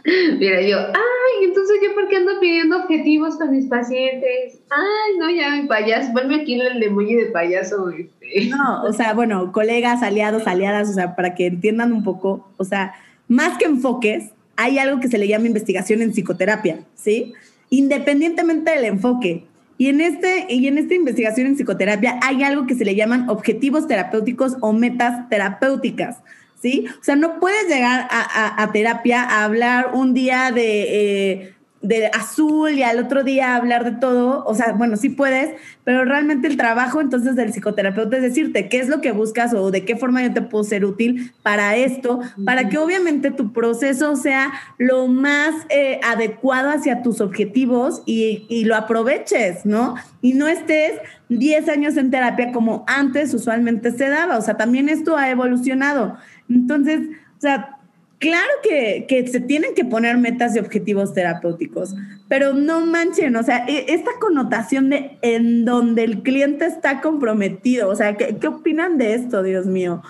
Mira, 0.05 0.61
yo, 0.61 0.77
ay, 0.77 1.45
entonces 1.45 1.77
yo 1.83 1.95
por 1.95 2.07
qué 2.07 2.17
ando 2.17 2.39
pidiendo 2.39 2.77
objetivos 2.77 3.37
con 3.37 3.51
mis 3.51 3.65
pacientes. 3.65 4.59
Ay, 4.69 5.17
no, 5.19 5.29
ya 5.29 5.51
mi 5.51 5.67
payaso, 5.67 6.11
vuelve 6.11 6.41
aquí 6.41 6.59
el 6.59 6.81
emoji 6.81 7.15
de 7.15 7.25
payaso. 7.27 7.89
Este. 7.89 8.49
No, 8.49 8.83
o 8.83 8.93
sea, 8.93 9.13
bueno, 9.13 9.51
colegas, 9.51 10.03
aliados, 10.03 10.47
aliadas, 10.47 10.89
o 10.89 10.93
sea, 10.93 11.15
para 11.15 11.33
que 11.33 11.47
entiendan 11.47 11.91
un 11.91 12.03
poco, 12.03 12.47
o 12.57 12.63
sea, 12.63 12.93
más 13.27 13.57
que 13.57 13.65
enfoques, 13.65 14.31
hay 14.55 14.77
algo 14.77 14.99
que 14.99 15.07
se 15.07 15.17
le 15.17 15.27
llama 15.27 15.47
investigación 15.47 16.01
en 16.01 16.11
psicoterapia, 16.11 16.79
¿sí? 16.95 17.33
Independientemente 17.69 18.71
del 18.71 18.85
enfoque. 18.85 19.45
Y 19.77 19.87
en, 19.89 19.99
este, 19.99 20.47
y 20.49 20.67
en 20.67 20.77
esta 20.77 20.93
investigación 20.93 21.47
en 21.47 21.55
psicoterapia 21.55 22.19
hay 22.21 22.43
algo 22.43 22.65
que 22.65 22.75
se 22.75 22.85
le 22.85 22.95
llaman 22.95 23.29
objetivos 23.29 23.87
terapéuticos 23.87 24.55
o 24.61 24.71
metas 24.71 25.27
terapéuticas. 25.29 26.17
¿Sí? 26.61 26.85
O 26.99 27.03
sea, 27.03 27.15
no 27.15 27.39
puedes 27.39 27.67
llegar 27.67 28.07
a, 28.09 28.71
terapia 28.73 29.21
a 29.21 29.43
hablar 29.43 29.91
un 29.93 30.15
día 30.15 30.51
de 30.51 31.31
eh, 31.31 31.54
de 31.87 32.07
azul 32.07 32.71
y 32.71 32.83
al 32.83 32.99
otro 32.99 33.23
día 33.23 33.55
hablar 33.55 33.83
de 33.85 33.99
todo, 33.99 34.43
o 34.45 34.55
sea, 34.55 34.73
bueno, 34.73 34.97
sí 34.97 35.09
puedes, 35.09 35.51
pero 35.83 36.03
realmente 36.03 36.47
el 36.47 36.57
trabajo 36.57 36.99
entonces 36.99 37.35
del 37.35 37.53
psicoterapeuta 37.53 38.17
es 38.17 38.23
decirte 38.23 38.67
qué 38.69 38.79
es 38.79 38.89
lo 38.89 39.01
que 39.01 39.11
buscas 39.11 39.53
o 39.53 39.69
de 39.69 39.85
qué 39.85 39.95
forma 39.95 40.23
yo 40.23 40.33
te 40.33 40.41
puedo 40.41 40.63
ser 40.63 40.83
útil 40.85 41.33
para 41.43 41.75
esto, 41.75 42.21
para 42.43 42.69
que 42.69 42.77
obviamente 42.77 43.31
tu 43.31 43.53
proceso 43.53 44.15
sea 44.15 44.51
lo 44.77 45.07
más 45.07 45.53
eh, 45.69 45.99
adecuado 46.03 46.71
hacia 46.71 47.03
tus 47.03 47.21
objetivos 47.21 48.01
y, 48.05 48.45
y 48.49 48.65
lo 48.65 48.75
aproveches, 48.75 49.65
¿no? 49.65 49.95
Y 50.21 50.33
no 50.33 50.47
estés 50.47 50.93
10 51.29 51.69
años 51.69 51.97
en 51.97 52.09
terapia 52.09 52.51
como 52.51 52.83
antes 52.87 53.33
usualmente 53.33 53.91
se 53.91 54.09
daba, 54.09 54.37
o 54.37 54.41
sea, 54.41 54.57
también 54.57 54.89
esto 54.89 55.17
ha 55.17 55.29
evolucionado. 55.29 56.17
Entonces, 56.49 57.01
o 57.37 57.41
sea, 57.41 57.77
Claro 58.19 58.51
que, 58.63 59.05
que, 59.07 59.27
se 59.27 59.41
tienen 59.41 59.75
que 59.75 59.83
poner 59.83 60.17
metas 60.17 60.55
y 60.55 60.59
objetivos 60.59 61.13
terapéuticos, 61.13 61.93
pero 62.29 62.53
no 62.53 62.85
manchen, 62.85 63.35
o 63.35 63.43
sea, 63.43 63.65
e, 63.67 63.93
esta 63.93 64.11
connotación 64.21 64.89
de 64.89 65.17
en 65.21 65.65
donde 65.65 66.05
el 66.05 66.23
cliente 66.23 66.65
está 66.65 67.01
comprometido, 67.01 67.89
o 67.89 67.95
sea, 67.95 68.15
¿qué, 68.15 68.37
qué 68.37 68.47
opinan 68.47 68.97
de 68.97 69.15
esto, 69.15 69.43
Dios 69.43 69.65
mío? 69.65 70.01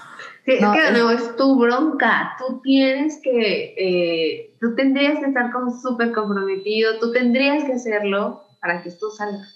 Sí, 0.45 0.51
es 0.51 0.59
que 0.59 0.91
no, 0.91 1.09
es 1.09 1.35
tu 1.35 1.57
bronca, 1.57 2.35
tú 2.37 2.61
tienes 2.61 3.19
que, 3.23 3.73
eh, 3.75 4.55
tú 4.61 4.75
tendrías 4.75 5.17
que 5.17 5.25
estar 5.25 5.51
como 5.51 5.75
súper 5.75 6.11
comprometido, 6.11 6.99
tú 6.99 7.11
tendrías 7.11 7.63
que 7.63 7.73
hacerlo 7.73 8.43
para 8.61 8.83
que 8.83 8.89
esto 8.89 9.09
salga. 9.09 9.47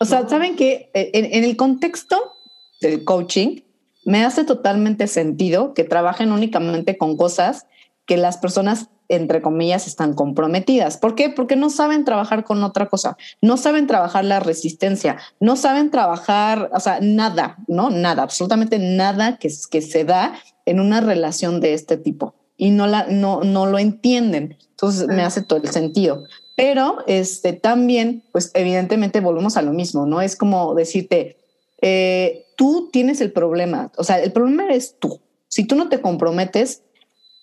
O 0.00 0.06
sea, 0.06 0.26
¿saben 0.26 0.56
qué? 0.56 0.90
En, 0.94 1.26
en 1.26 1.44
el 1.44 1.56
contexto 1.56 2.32
del 2.80 3.04
coaching, 3.04 3.60
me 4.04 4.24
hace 4.24 4.44
totalmente 4.44 5.06
sentido 5.06 5.74
que 5.74 5.84
trabajen 5.84 6.32
únicamente 6.32 6.96
con 6.96 7.16
cosas 7.16 7.66
que 8.06 8.16
las 8.16 8.38
personas, 8.38 8.88
entre 9.08 9.42
comillas, 9.42 9.86
están 9.86 10.14
comprometidas. 10.14 10.96
¿Por 10.96 11.14
qué? 11.14 11.28
Porque 11.28 11.56
no 11.56 11.68
saben 11.68 12.04
trabajar 12.04 12.44
con 12.44 12.62
otra 12.64 12.86
cosa, 12.86 13.16
no 13.42 13.56
saben 13.56 13.86
trabajar 13.86 14.24
la 14.24 14.40
resistencia, 14.40 15.18
no 15.40 15.56
saben 15.56 15.90
trabajar, 15.90 16.70
o 16.72 16.80
sea, 16.80 17.00
nada, 17.02 17.58
¿no? 17.66 17.90
Nada, 17.90 18.22
absolutamente 18.22 18.78
nada 18.78 19.36
que, 19.38 19.50
que 19.70 19.82
se 19.82 20.04
da 20.04 20.40
en 20.64 20.80
una 20.80 21.00
relación 21.00 21.60
de 21.60 21.74
este 21.74 21.96
tipo 21.96 22.34
y 22.56 22.70
no, 22.70 22.86
la, 22.86 23.06
no, 23.06 23.42
no 23.44 23.66
lo 23.66 23.78
entienden. 23.78 24.58
Entonces 24.70 25.06
me 25.06 25.22
hace 25.22 25.42
todo 25.42 25.60
el 25.62 25.68
sentido. 25.70 26.24
Pero 26.56 26.98
este, 27.06 27.52
también, 27.52 28.24
pues 28.32 28.50
evidentemente 28.54 29.20
volvemos 29.20 29.56
a 29.56 29.62
lo 29.62 29.72
mismo, 29.72 30.06
¿no? 30.06 30.20
Es 30.20 30.34
como 30.34 30.74
decirte, 30.74 31.36
eh, 31.80 32.46
tú 32.58 32.90
tienes 32.92 33.20
el 33.20 33.30
problema, 33.30 33.92
o 33.96 34.02
sea, 34.02 34.20
el 34.20 34.32
problema 34.32 34.64
eres 34.64 34.96
tú. 34.98 35.20
Si 35.46 35.64
tú 35.64 35.76
no 35.76 35.88
te 35.88 36.00
comprometes, 36.00 36.82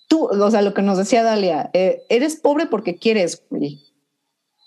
tú, 0.08 0.26
o 0.26 0.50
sea, 0.50 0.60
lo 0.60 0.74
que 0.74 0.82
nos 0.82 0.98
decía 0.98 1.22
Dalia, 1.22 1.70
eh, 1.72 2.02
eres 2.10 2.36
pobre 2.36 2.66
porque 2.66 2.96
quieres, 2.96 3.42
güey, 3.48 3.80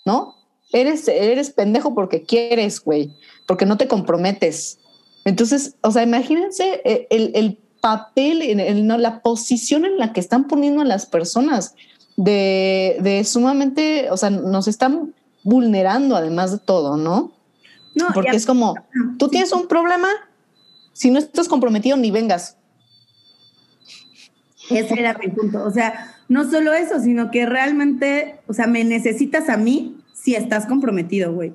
¿no? 0.04 0.34
Eres, 0.72 1.06
eres 1.06 1.50
pendejo 1.50 1.94
porque 1.94 2.24
quieres, 2.24 2.80
güey, 2.80 3.12
porque 3.46 3.64
no 3.64 3.76
te 3.76 3.86
comprometes. 3.86 4.80
Entonces, 5.24 5.76
o 5.82 5.92
sea, 5.92 6.02
imagínense 6.02 6.80
eh, 6.84 7.06
el, 7.10 7.30
el 7.36 7.56
papel, 7.80 8.42
el, 8.42 8.86
no, 8.88 8.98
la 8.98 9.22
posición 9.22 9.84
en 9.84 9.98
la 9.98 10.12
que 10.12 10.18
están 10.18 10.48
poniendo 10.48 10.82
a 10.82 10.84
las 10.84 11.06
personas 11.06 11.76
de, 12.16 12.98
de 13.02 13.22
sumamente, 13.22 14.10
o 14.10 14.16
sea, 14.16 14.30
nos 14.30 14.66
están 14.66 15.14
vulnerando 15.44 16.16
además 16.16 16.50
de 16.50 16.58
todo, 16.58 16.96
¿no? 16.96 17.34
No, 17.94 18.08
porque 18.14 18.36
es 18.36 18.46
como, 18.46 18.74
tú 19.16 19.28
tienes 19.28 19.52
un 19.52 19.68
problema, 19.68 20.08
si 21.00 21.10
no 21.10 21.18
estás 21.18 21.48
comprometido, 21.48 21.96
ni 21.96 22.10
vengas. 22.10 22.58
Ese 24.68 25.00
era 25.00 25.16
mi 25.16 25.28
punto. 25.28 25.64
O 25.64 25.70
sea, 25.70 26.14
no 26.28 26.44
solo 26.50 26.74
eso, 26.74 27.00
sino 27.00 27.30
que 27.30 27.46
realmente, 27.46 28.40
o 28.46 28.52
sea, 28.52 28.66
me 28.66 28.84
necesitas 28.84 29.48
a 29.48 29.56
mí 29.56 29.96
si 30.12 30.34
estás 30.34 30.66
comprometido, 30.66 31.32
güey. 31.32 31.54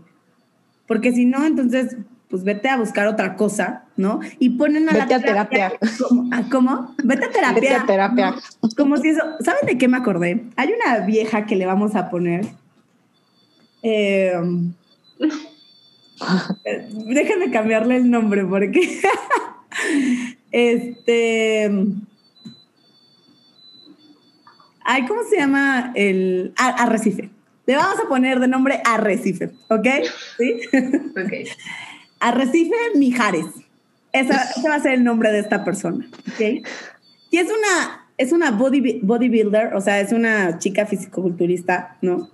Porque 0.88 1.12
si 1.12 1.26
no, 1.26 1.46
entonces, 1.46 1.96
pues 2.28 2.44
vete 2.44 2.70
a 2.70 2.78
buscar 2.78 3.06
otra 3.06 3.36
cosa, 3.36 3.84
¿no? 3.98 4.20
Y 4.40 4.50
ponen 4.50 4.90
a 4.90 4.94
la 4.94 5.06
terapia. 5.06 5.74
¿Cómo? 6.52 6.96
Vete 7.04 7.26
a 7.26 7.30
terapia. 7.30 7.62
Vete 7.62 7.76
a 7.76 7.86
terapia. 7.86 8.36
Como 8.76 8.98
si 8.98 9.10
eso. 9.10 9.22
¿Saben 9.42 9.68
de 9.68 9.78
qué 9.78 9.88
me 9.88 9.98
acordé? 9.98 10.44
Hay 10.56 10.74
una 10.74 11.06
vieja 11.06 11.46
que 11.46 11.56
le 11.56 11.68
vamos 11.68 11.96
a 11.96 12.10
poner. 12.10 12.48
Eh, 13.84 14.34
Déjenme 17.08 17.52
cambiarle 17.52 17.98
el 17.98 18.10
nombre 18.10 18.46
porque 18.46 19.02
este 20.52 21.70
Ay, 24.88 25.06
¿cómo 25.08 25.22
se 25.28 25.38
llama 25.38 25.92
el 25.96 26.54
arrecife? 26.58 27.32
Le 27.66 27.76
vamos 27.76 28.00
a 28.00 28.08
poner 28.08 28.40
de 28.40 28.48
nombre 28.48 28.82
Arrecife, 28.86 29.50
¿ok? 29.70 29.88
¿Sí? 30.38 30.60
Ok. 31.18 31.50
Arrecife 32.20 32.76
Mijares. 32.96 33.48
ese 34.14 34.70
va 34.70 34.76
a 34.76 34.80
ser 34.80 34.94
el 34.94 35.04
nombre 35.04 35.32
de 35.32 35.40
esta 35.40 35.66
persona, 35.66 36.08
¿ok? 36.32 36.66
Y 37.32 37.38
es 37.38 37.48
una, 37.48 38.08
es 38.18 38.32
una 38.32 38.52
bodybuilder, 38.52 39.74
o 39.74 39.82
sea, 39.82 40.00
es 40.00 40.12
una 40.12 40.60
chica 40.60 40.86
fisicoculturista, 40.86 41.98
¿no? 42.04 42.30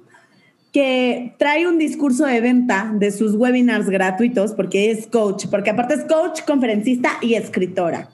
Que 0.71 1.35
trae 1.37 1.67
un 1.67 1.77
discurso 1.77 2.25
de 2.25 2.39
venta 2.39 2.91
de 2.93 3.11
sus 3.11 3.35
webinars 3.35 3.89
gratuitos 3.89 4.53
porque 4.53 4.91
es 4.91 5.07
coach, 5.07 5.47
porque 5.49 5.69
aparte 5.69 5.95
es 5.95 6.05
coach, 6.05 6.41
conferencista 6.45 7.17
y 7.21 7.33
escritora, 7.33 8.09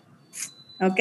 ¿ok? 0.82 1.00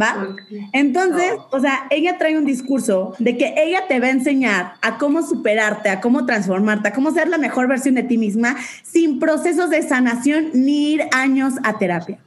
¿va? 0.00 0.36
Entonces, 0.72 1.32
o 1.50 1.60
sea, 1.60 1.86
ella 1.90 2.18
trae 2.18 2.36
un 2.36 2.44
discurso 2.44 3.14
de 3.18 3.36
que 3.36 3.54
ella 3.56 3.86
te 3.88 4.00
va 4.00 4.06
a 4.06 4.10
enseñar 4.10 4.74
a 4.80 4.98
cómo 4.98 5.22
superarte, 5.22 5.88
a 5.88 6.00
cómo 6.00 6.26
transformarte, 6.26 6.88
a 6.88 6.92
cómo 6.92 7.10
ser 7.12 7.28
la 7.28 7.38
mejor 7.38 7.68
versión 7.68 7.94
de 7.94 8.02
ti 8.02 8.18
misma 8.18 8.56
sin 8.82 9.18
procesos 9.18 9.70
de 9.70 9.82
sanación 9.82 10.50
ni 10.54 10.92
ir 10.92 11.02
años 11.12 11.54
a 11.62 11.78
terapia. 11.78 12.18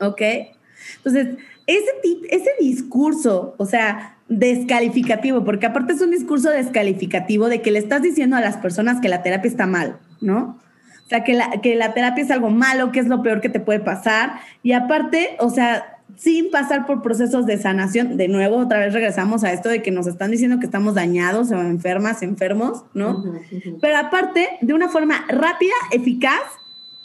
¿Ok? 0.00 0.20
Entonces, 0.96 1.36
ese, 1.74 1.90
ese 2.30 2.50
discurso, 2.60 3.54
o 3.58 3.66
sea, 3.66 4.16
descalificativo, 4.28 5.44
porque 5.44 5.66
aparte 5.66 5.92
es 5.92 6.00
un 6.00 6.10
discurso 6.10 6.50
descalificativo 6.50 7.48
de 7.48 7.62
que 7.62 7.70
le 7.70 7.78
estás 7.78 8.02
diciendo 8.02 8.36
a 8.36 8.40
las 8.40 8.56
personas 8.56 9.00
que 9.00 9.08
la 9.08 9.22
terapia 9.22 9.50
está 9.50 9.66
mal, 9.66 9.98
¿no? 10.20 10.62
sea, 11.12 11.24
que 11.24 11.34
la, 11.34 11.50
que 11.60 11.76
la 11.76 11.92
terapia 11.92 12.24
es 12.24 12.30
algo 12.30 12.48
malo, 12.48 12.90
que 12.90 13.00
es 13.00 13.06
lo 13.06 13.22
peor 13.22 13.40
que 13.42 13.50
te 13.50 13.60
puede 13.60 13.80
pasar. 13.80 14.40
Y 14.62 14.72
aparte, 14.72 15.36
o 15.40 15.50
sea, 15.50 15.98
sin 16.16 16.50
pasar 16.50 16.86
por 16.86 17.02
procesos 17.02 17.44
de 17.44 17.58
sanación, 17.58 18.16
de 18.16 18.28
nuevo, 18.28 18.56
otra 18.56 18.78
vez 18.78 18.94
regresamos 18.94 19.44
a 19.44 19.52
esto 19.52 19.68
de 19.68 19.82
que 19.82 19.90
nos 19.90 20.06
están 20.06 20.30
diciendo 20.30 20.58
que 20.58 20.66
estamos 20.66 20.94
dañados 20.94 21.50
o 21.50 21.60
enfermas, 21.60 22.22
enfermos, 22.22 22.84
¿no? 22.94 23.22
Pero 23.80 23.98
aparte, 23.98 24.48
de 24.62 24.72
una 24.72 24.88
forma 24.88 25.24
rápida, 25.28 25.74
eficaz 25.90 26.40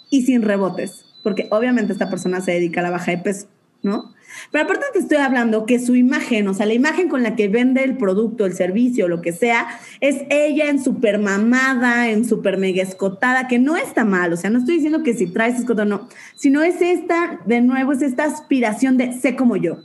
y 0.09 0.21
sin 0.21 0.41
rebotes, 0.41 1.05
porque 1.23 1.47
obviamente 1.51 1.91
esta 1.91 2.09
persona 2.09 2.39
se 2.39 2.53
dedica 2.53 2.79
a 2.79 2.83
la 2.83 2.91
baja 2.91 3.11
de 3.11 3.17
peso, 3.17 3.47
¿no? 3.83 4.13
Pero 4.51 4.65
aparte 4.65 4.85
te 4.93 4.99
estoy 4.99 5.17
hablando 5.17 5.65
que 5.65 5.79
su 5.79 5.95
imagen, 5.95 6.47
o 6.47 6.53
sea, 6.53 6.65
la 6.65 6.73
imagen 6.73 7.09
con 7.09 7.23
la 7.23 7.35
que 7.35 7.47
vende 7.47 7.83
el 7.83 7.97
producto, 7.97 8.45
el 8.45 8.53
servicio, 8.53 9.07
lo 9.07 9.21
que 9.21 9.33
sea, 9.33 9.67
es 9.99 10.23
ella 10.29 10.69
en 10.69 10.83
súper 10.83 11.19
mamada, 11.19 12.09
en 12.09 12.25
súper 12.25 12.57
mega 12.57 12.83
escotada, 12.83 13.47
que 13.47 13.59
no 13.59 13.77
está 13.77 14.05
mal, 14.05 14.33
o 14.33 14.37
sea, 14.37 14.49
no 14.49 14.59
estoy 14.59 14.75
diciendo 14.75 15.03
que 15.03 15.13
si 15.13 15.27
traes 15.27 15.59
escoto 15.59 15.85
no, 15.85 16.07
sino 16.35 16.61
es 16.61 16.81
esta, 16.81 17.41
de 17.45 17.61
nuevo, 17.61 17.91
es 17.91 18.01
esta 18.01 18.25
aspiración 18.25 18.97
de 18.97 19.13
sé 19.13 19.35
como 19.35 19.55
yo. 19.55 19.79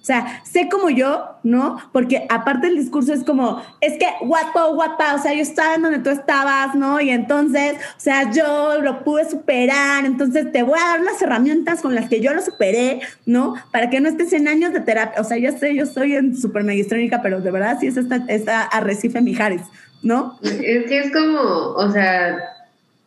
O 0.00 0.04
sea, 0.04 0.42
sé 0.44 0.68
como 0.70 0.90
yo, 0.90 1.24
¿no? 1.42 1.78
Porque 1.92 2.26
aparte 2.28 2.68
el 2.68 2.76
discurso 2.76 3.12
es 3.12 3.24
como, 3.24 3.62
es 3.80 3.98
que 3.98 4.06
guapo, 4.20 4.74
guapa, 4.74 5.14
o 5.14 5.18
sea, 5.18 5.34
yo 5.34 5.42
estaba 5.42 5.74
en 5.74 5.82
donde 5.82 5.98
tú 5.98 6.10
estabas, 6.10 6.74
¿no? 6.74 7.00
Y 7.00 7.10
entonces, 7.10 7.74
o 7.74 8.00
sea, 8.00 8.30
yo 8.30 8.80
lo 8.80 9.04
pude 9.04 9.28
superar, 9.28 10.04
entonces 10.04 10.50
te 10.52 10.62
voy 10.62 10.78
a 10.78 10.90
dar 10.90 11.00
las 11.00 11.20
herramientas 11.20 11.82
con 11.82 11.94
las 11.94 12.08
que 12.08 12.20
yo 12.20 12.32
lo 12.32 12.42
superé, 12.42 13.00
¿no? 13.26 13.54
Para 13.72 13.90
que 13.90 14.00
no 14.00 14.08
estés 14.08 14.32
en 14.32 14.48
años 14.48 14.72
de 14.72 14.80
terapia. 14.80 15.20
O 15.20 15.24
sea, 15.24 15.36
ya 15.38 15.52
sé, 15.52 15.74
yo 15.74 15.84
estoy 15.84 16.14
en 16.14 16.36
super 16.36 16.64
megistrónica, 16.64 17.20
pero 17.22 17.40
de 17.40 17.50
verdad 17.50 17.76
sí 17.80 17.86
es 17.88 17.96
esta, 17.96 18.24
esta 18.28 18.62
Arrecife 18.62 19.20
Mijares, 19.20 19.62
¿no? 20.02 20.38
Es 20.42 20.86
que 20.86 21.00
es 21.00 21.12
como, 21.12 21.40
o 21.40 21.90
sea, 21.92 22.38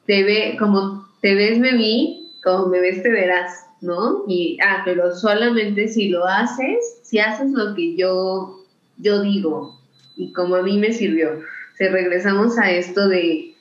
te 0.06 0.24
ve, 0.24 0.56
como 0.60 1.08
te 1.22 1.36
ves, 1.36 1.60
me 1.60 1.74
vi, 1.74 2.32
como 2.44 2.68
me 2.68 2.80
ves, 2.80 3.02
te 3.02 3.10
verás. 3.10 3.66
¿No? 3.82 4.24
Y, 4.28 4.58
ah, 4.64 4.84
pero 4.86 5.14
solamente 5.14 5.88
si 5.88 6.10
lo 6.10 6.26
haces, 6.26 7.00
si 7.04 7.20
haces 7.20 7.52
lo 7.52 7.76
que 7.76 7.96
yo, 7.96 8.64
yo 8.98 9.22
digo 9.22 9.82
y 10.16 10.32
como 10.34 10.56
a 10.56 10.62
mí 10.62 10.78
me 10.78 10.94
sirvió. 10.94 11.42
Si 11.78 11.88
regresamos 11.88 12.58
a 12.60 12.70
esto 12.72 13.08
de, 13.08 13.56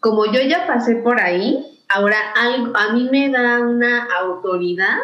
como 0.00 0.24
yo 0.32 0.40
ya 0.40 0.66
pasé 0.66 0.96
por 0.96 1.20
ahí, 1.20 1.78
ahora 1.88 2.16
algo, 2.34 2.76
a 2.76 2.92
mí 2.92 3.08
me 3.10 3.30
da 3.30 3.60
una 3.60 4.06
autoridad 4.20 4.96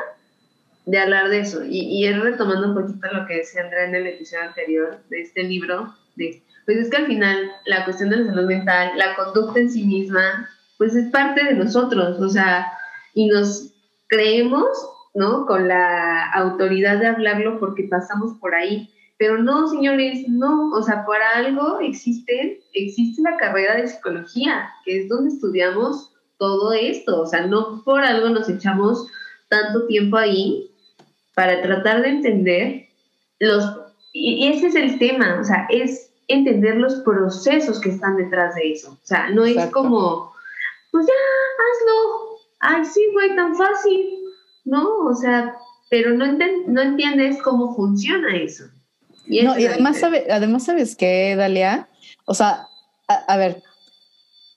de 0.86 0.98
hablar 0.98 1.28
de 1.28 1.40
eso. 1.40 1.64
Y, 1.64 1.80
y 1.80 2.06
es 2.06 2.18
retomando 2.18 2.68
un 2.68 2.74
poquito 2.74 3.06
lo 3.12 3.26
que 3.26 3.36
decía 3.36 3.62
Andrea 3.62 3.86
en 3.86 3.94
el 3.94 4.06
episodio 4.06 4.44
anterior 4.44 4.98
de 5.10 5.20
este 5.20 5.42
libro, 5.42 5.94
de, 6.16 6.42
pues 6.64 6.78
es 6.78 6.90
que 6.90 6.96
al 6.96 7.06
final 7.06 7.50
la 7.66 7.84
cuestión 7.84 8.10
de 8.10 8.16
la 8.16 8.26
salud 8.26 8.46
mental, 8.46 8.92
la 8.96 9.14
conducta 9.16 9.60
en 9.60 9.70
sí 9.70 9.84
misma, 9.84 10.48
pues 10.78 10.94
es 10.94 11.10
parte 11.10 11.44
de 11.44 11.54
nosotros, 11.54 12.18
o 12.20 12.28
sea, 12.28 12.66
y 13.14 13.26
nos 13.26 13.71
creemos, 14.12 14.68
¿no? 15.14 15.46
Con 15.46 15.68
la 15.68 16.30
autoridad 16.32 16.98
de 16.98 17.06
hablarlo 17.06 17.58
porque 17.58 17.84
pasamos 17.84 18.34
por 18.38 18.54
ahí. 18.54 18.90
Pero 19.16 19.38
no, 19.38 19.68
señores, 19.68 20.28
no, 20.28 20.70
o 20.72 20.82
sea, 20.82 21.06
para 21.06 21.30
algo 21.36 21.80
existe, 21.80 22.60
existe 22.74 23.22
la 23.22 23.38
carrera 23.38 23.76
de 23.76 23.88
psicología, 23.88 24.68
que 24.84 25.00
es 25.02 25.08
donde 25.08 25.30
estudiamos 25.30 26.12
todo 26.38 26.72
esto, 26.72 27.20
o 27.20 27.26
sea, 27.26 27.46
no 27.46 27.82
por 27.84 28.00
algo 28.00 28.28
nos 28.28 28.48
echamos 28.48 29.06
tanto 29.48 29.86
tiempo 29.86 30.16
ahí 30.16 30.68
para 31.36 31.62
tratar 31.62 32.02
de 32.02 32.08
entender 32.08 32.88
los, 33.38 33.64
y 34.12 34.48
ese 34.48 34.66
es 34.66 34.74
el 34.74 34.98
tema, 34.98 35.38
o 35.40 35.44
sea, 35.44 35.68
es 35.70 36.10
entender 36.26 36.78
los 36.78 36.96
procesos 36.96 37.80
que 37.80 37.90
están 37.90 38.16
detrás 38.16 38.56
de 38.56 38.72
eso, 38.72 38.90
o 38.90 39.06
sea, 39.06 39.30
no 39.30 39.44
es 39.44 39.64
como, 39.66 40.32
pues 40.90 41.06
ya, 41.06 41.12
hazlo, 41.62 42.31
ay, 42.62 42.84
sí, 42.84 43.00
güey, 43.12 43.36
tan 43.36 43.54
fácil, 43.54 44.00
¿no? 44.64 44.88
O 45.06 45.14
sea, 45.14 45.54
pero 45.90 46.14
no, 46.14 46.24
no 46.26 46.80
entiendes 46.80 47.42
cómo 47.42 47.74
funciona 47.74 48.34
eso. 48.36 48.64
Y, 49.26 49.42
no, 49.42 49.58
y 49.58 49.66
además, 49.66 50.02
además, 50.02 50.64
¿sabes 50.64 50.96
qué, 50.96 51.36
Dalia? 51.36 51.88
O 52.24 52.34
sea, 52.34 52.66
a, 53.08 53.36
ver, 53.36 53.62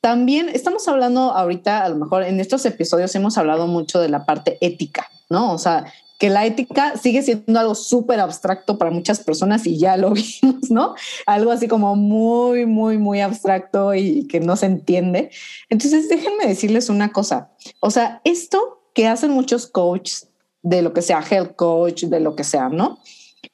también 0.01 0.49
estamos 0.49 0.87
hablando 0.87 1.31
ahorita, 1.31 1.83
a 1.83 1.89
lo 1.89 1.95
mejor 1.97 2.23
en 2.23 2.39
estos 2.39 2.65
episodios 2.65 3.13
hemos 3.15 3.37
hablado 3.37 3.67
mucho 3.67 3.99
de 3.99 4.09
la 4.09 4.25
parte 4.25 4.57
ética, 4.61 5.07
¿no? 5.29 5.51
O 5.51 5.57
sea, 5.57 5.91
que 6.17 6.29
la 6.29 6.45
ética 6.45 6.97
sigue 6.97 7.21
siendo 7.21 7.59
algo 7.59 7.75
súper 7.75 8.19
abstracto 8.19 8.77
para 8.77 8.91
muchas 8.91 9.19
personas 9.19 9.65
y 9.67 9.77
ya 9.77 9.97
lo 9.97 10.11
vimos, 10.41 10.69
¿no? 10.69 10.95
Algo 11.25 11.51
así 11.51 11.67
como 11.67 11.95
muy, 11.95 12.65
muy, 12.65 12.97
muy 12.97 13.21
abstracto 13.21 13.93
y 13.93 14.27
que 14.27 14.39
no 14.39 14.55
se 14.55 14.67
entiende. 14.67 15.31
Entonces, 15.69 16.07
déjenme 16.09 16.47
decirles 16.47 16.89
una 16.89 17.11
cosa. 17.11 17.51
O 17.79 17.91
sea, 17.91 18.21
esto 18.23 18.81
que 18.93 19.07
hacen 19.07 19.31
muchos 19.31 19.67
coaches 19.67 20.29
de 20.61 20.81
lo 20.81 20.93
que 20.93 21.01
sea, 21.01 21.23
health 21.29 21.55
coach, 21.55 22.05
de 22.05 22.19
lo 22.19 22.35
que 22.35 22.43
sea, 22.43 22.69
¿no? 22.69 22.99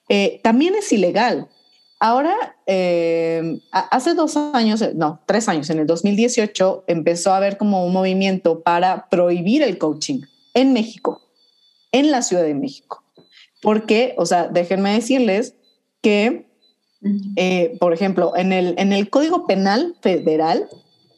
Eh, 0.07 0.39
también 0.43 0.75
es 0.75 0.91
ilegal. 0.91 1.49
Ahora, 1.99 2.57
eh, 2.65 3.59
hace 3.71 4.13
dos 4.13 4.35
años, 4.37 4.83
no, 4.95 5.21
tres 5.25 5.47
años, 5.49 5.69
en 5.69 5.79
el 5.79 5.87
2018, 5.87 6.85
empezó 6.87 7.33
a 7.33 7.37
haber 7.37 7.57
como 7.57 7.85
un 7.85 7.93
movimiento 7.93 8.61
para 8.61 9.07
prohibir 9.09 9.61
el 9.61 9.77
coaching 9.77 10.21
en 10.53 10.73
México 10.73 11.21
en 11.91 12.11
la 12.11 12.21
Ciudad 12.21 12.43
de 12.43 12.53
México. 12.53 13.03
Porque, 13.61 14.13
o 14.17 14.25
sea, 14.25 14.47
déjenme 14.47 14.93
decirles 14.93 15.55
que, 16.01 16.47
eh, 17.35 17.77
por 17.79 17.93
ejemplo, 17.93 18.35
en 18.35 18.53
el, 18.53 18.75
en 18.77 18.93
el 18.93 19.09
Código 19.09 19.45
Penal 19.45 19.95
Federal, 20.01 20.67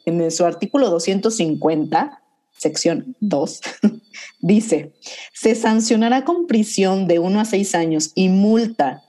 en 0.06 0.30
su 0.32 0.46
artículo 0.46 0.90
250, 0.90 2.22
sección 2.58 3.16
2, 3.22 3.62
dice, 4.42 4.94
se 5.34 5.56
sancionará 5.56 6.26
con 6.26 6.48
prisión 6.48 7.08
de 7.08 7.20
1 7.20 7.40
a 7.40 7.46
6 7.46 7.76
años 7.76 8.12
y 8.16 8.30
multa 8.30 9.04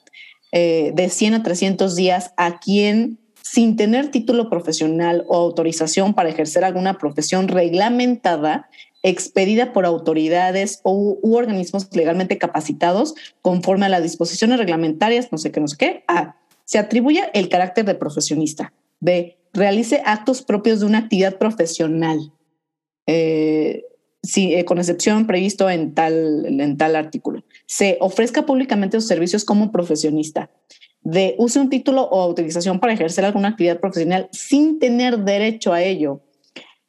eh, 0.53 0.93
de 0.95 1.09
100 1.09 1.35
a 1.35 1.43
300 1.43 1.97
días 1.97 2.33
a 2.37 2.61
quien 2.61 3.19
sin 3.43 3.77
tener 3.77 4.11
título 4.11 4.49
profesional 4.49 5.25
o 5.29 5.37
autorización 5.37 6.15
para 6.15 6.29
ejercer 6.29 6.65
alguna 6.65 6.99
profesión 6.99 7.49
reglamentada 7.49 8.69
expedida 9.05 9.73
por 9.75 9.85
autoridades 9.85 10.81
u, 10.83 11.21
organismos 11.37 11.95
legalmente 11.95 12.39
capacitados 12.39 13.15
conforme 13.43 13.87
a 13.87 13.91
las 13.91 14.03
disposiciones 14.03 14.59
reglamentarias, 14.59 15.31
no 15.31 15.39
sé 15.39 15.53
qué, 15.53 15.61
no 15.61 15.69
sé 15.69 15.77
qué. 15.77 16.05
A. 16.09 16.37
Se 16.65 16.79
atribuye 16.79 17.23
el 17.35 17.51
carácter 17.51 17.85
de 17.85 17.95
profesionista. 17.95 18.73
B. 19.01 19.37
Realice 19.53 20.03
actos 20.07 20.43
propios 20.43 20.81
de 20.81 20.87
una 20.87 20.99
actividad 20.99 21.37
profesional. 21.37 22.33
Eh, 23.07 23.85
eh, 24.37 24.65
con 24.65 24.79
excepción 24.79 25.27
previsto 25.27 25.69
en 25.69 25.93
tal, 25.93 26.47
en 26.47 26.77
tal 26.79 26.97
artículo. 26.97 27.45
Se 27.67 27.99
ofrezca 28.01 28.47
públicamente 28.47 28.99
sus 28.99 29.07
servicios 29.07 29.45
como 29.45 29.71
profesionista. 29.71 30.51
D. 31.03 31.35
Use 31.37 31.61
un 31.61 31.69
título 31.69 32.05
o 32.05 32.23
autorización 32.23 32.81
para 32.81 32.95
ejercer 32.95 33.27
alguna 33.27 33.49
actividad 33.49 33.81
profesional 33.81 34.31
sin 34.33 34.79
tener 34.79 35.19
derecho 35.19 35.75
a 35.75 35.83
ello 35.83 36.23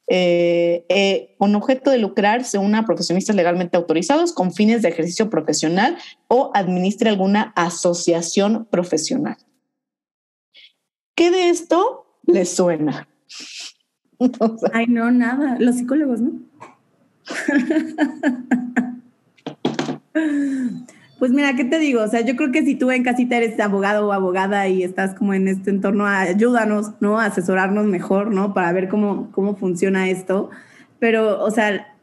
eh, 0.08 0.84
eh, 0.88 1.34
con 1.38 1.54
objeto 1.54 1.90
de 1.90 1.98
lucrarse 1.98 2.58
una 2.58 2.86
profesionistas 2.86 3.34
legalmente 3.34 3.76
autorizados 3.76 4.32
con 4.32 4.52
fines 4.52 4.82
de 4.82 4.88
ejercicio 4.88 5.30
profesional 5.30 5.98
o 6.28 6.52
administre 6.54 7.10
alguna 7.10 7.52
asociación 7.56 8.66
profesional. 8.70 9.36
¿Qué 11.16 11.30
de 11.30 11.48
esto 11.48 12.06
les 12.24 12.54
suena? 12.54 13.08
Ay, 14.72 14.86
no, 14.86 15.10
nada. 15.10 15.56
Los 15.58 15.76
psicólogos, 15.76 16.20
¿no? 16.20 16.32
Pues 21.26 21.34
mira, 21.34 21.56
¿qué 21.56 21.64
te 21.64 21.80
digo? 21.80 22.04
O 22.04 22.06
sea, 22.06 22.20
yo 22.20 22.36
creo 22.36 22.52
que 22.52 22.64
si 22.64 22.76
tú 22.76 22.88
en 22.92 23.02
casita 23.02 23.36
eres 23.36 23.58
abogado 23.58 24.06
o 24.06 24.12
abogada 24.12 24.68
y 24.68 24.84
estás 24.84 25.12
como 25.12 25.34
en 25.34 25.48
este 25.48 25.70
entorno, 25.70 26.06
ayúdanos, 26.06 26.92
¿no? 27.00 27.18
A 27.18 27.24
asesorarnos 27.24 27.84
mejor, 27.86 28.30
¿no? 28.30 28.54
Para 28.54 28.70
ver 28.70 28.88
cómo, 28.88 29.32
cómo 29.32 29.56
funciona 29.56 30.08
esto. 30.08 30.50
Pero, 31.00 31.42
o 31.42 31.50
sea, 31.50 31.96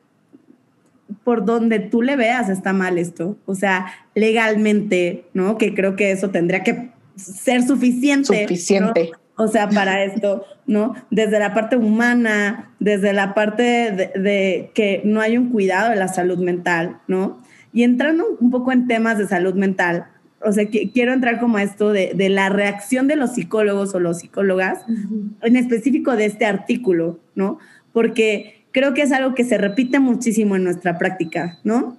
por 1.24 1.46
donde 1.46 1.80
tú 1.80 2.02
le 2.02 2.18
veas 2.18 2.50
está 2.50 2.74
mal 2.74 2.98
esto. 2.98 3.38
O 3.46 3.56
sea, 3.56 3.86
legalmente, 4.14 5.24
¿no? 5.34 5.58
Que 5.58 5.74
creo 5.74 5.96
que 5.96 6.12
eso 6.12 6.30
tendría 6.30 6.62
que 6.62 6.92
ser 7.16 7.64
suficiente. 7.64 8.42
Suficiente. 8.42 9.12
O 9.38 9.48
sea, 9.48 9.70
para 9.70 10.04
esto, 10.04 10.44
¿no? 10.68 10.96
Desde 11.12 11.40
la 11.40 11.54
parte 11.54 11.78
humana, 11.78 12.74
desde 12.82 13.14
la 13.14 13.34
parte 13.34 13.64
de, 13.64 14.22
de, 14.22 14.72
que 14.74 15.02
no 15.06 15.22
hay 15.22 15.38
un 15.38 15.50
cuidado 15.50 15.92
de 15.92 15.96
la 15.96 16.10
salud 16.10 16.40
mental, 16.40 17.00
¿no? 17.08 17.42
Y 17.74 17.84
entrando 17.84 18.38
un 18.40 18.52
poco 18.52 18.72
en 18.72 18.88
temas 18.88 19.18
de 19.18 19.28
salud 19.28 19.56
mental, 19.56 20.06
o 20.42 20.52
sea, 20.52 20.66
que, 20.66 20.92
quiero 20.92 21.14
entrar 21.14 21.40
como 21.40 21.58
a 21.58 21.64
esto 21.64 21.92
de, 21.92 22.14
de, 22.16 22.30
la 22.30 22.50
reacción 22.50 23.08
de 23.08 23.16
los 23.16 23.34
psicólogos 23.34 23.96
o 23.96 24.00
los 24.00 24.20
psicólogas, 24.20 24.84
uh 24.88 24.92
-huh. 24.92 25.30
en 25.42 25.56
específico 25.56 26.16
de 26.16 26.26
este 26.26 26.46
artículo, 26.46 27.20
¿no? 27.36 27.60
Porque 27.92 28.66
creo 28.72 28.94
que 28.94 29.04
es 29.04 29.12
algo 29.12 29.34
que 29.34 29.44
se 29.44 29.58
repite 29.58 30.00
muchísimo 30.00 30.56
en 30.56 30.64
nuestra 30.64 30.98
práctica, 30.98 31.60
¿no? 31.64 31.98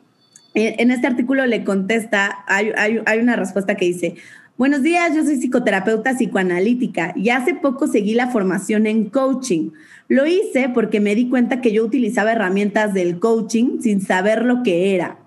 En 0.56 0.92
este 0.92 1.08
artículo 1.08 1.46
le 1.46 1.64
contesta, 1.64 2.44
hay, 2.46 2.70
hay, 2.76 3.00
hay 3.06 3.18
una 3.18 3.34
respuesta 3.34 3.74
que 3.74 3.87
dice, 3.87 4.14
Buenos 4.56 4.84
días, 4.84 5.12
yo 5.16 5.24
soy 5.24 5.34
psicoterapeuta 5.40 6.14
psicoanalítica 6.14 7.12
y 7.16 7.30
hace 7.30 7.54
poco 7.54 7.88
seguí 7.88 8.14
la 8.14 8.28
formación 8.28 8.87
en 8.87 9.10
coaching. 9.10 9.70
Lo 10.06 10.26
hice 10.26 10.68
porque 10.68 11.00
me 11.00 11.16
di 11.16 11.28
cuenta 11.28 11.60
que 11.60 11.72
yo 11.72 11.84
utilizaba 11.84 12.30
herramientas 12.30 12.94
del 12.94 13.18
coaching 13.18 13.80
sin 13.80 14.00
saber 14.00 14.44
lo 14.44 14.62
que 14.62 14.94
era, 14.94 15.18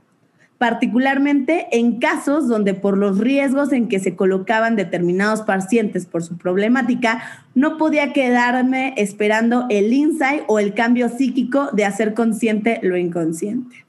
particularmente 0.58 1.68
en 1.72 2.00
casos 2.00 2.48
donde 2.48 2.74
por 2.74 2.98
los 2.98 3.20
riesgos 3.20 3.72
en 3.72 3.88
que 3.88 4.00
se 4.00 4.16
colocaban 4.16 4.76
determinados 4.76 5.42
pacientes 5.44 6.06
por 6.06 6.24
su 6.24 6.38
problemática, 6.38 7.22
no 7.54 7.78
podía 7.78 8.12
quedarme 8.12 8.94
esperando 8.98 9.68
el 9.70 9.94
insight 9.94 10.44
o 10.48 10.60
el 10.60 10.74
cambio 10.74 11.10
psíquico 11.10 11.70
de 11.74 11.86
hacer 11.86 12.14
consciente 12.14 12.80
lo 12.82 12.98
inconsciente. 12.98 13.86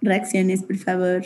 Reacciones, 0.00 0.62
por 0.62 0.76
favor. 0.76 1.22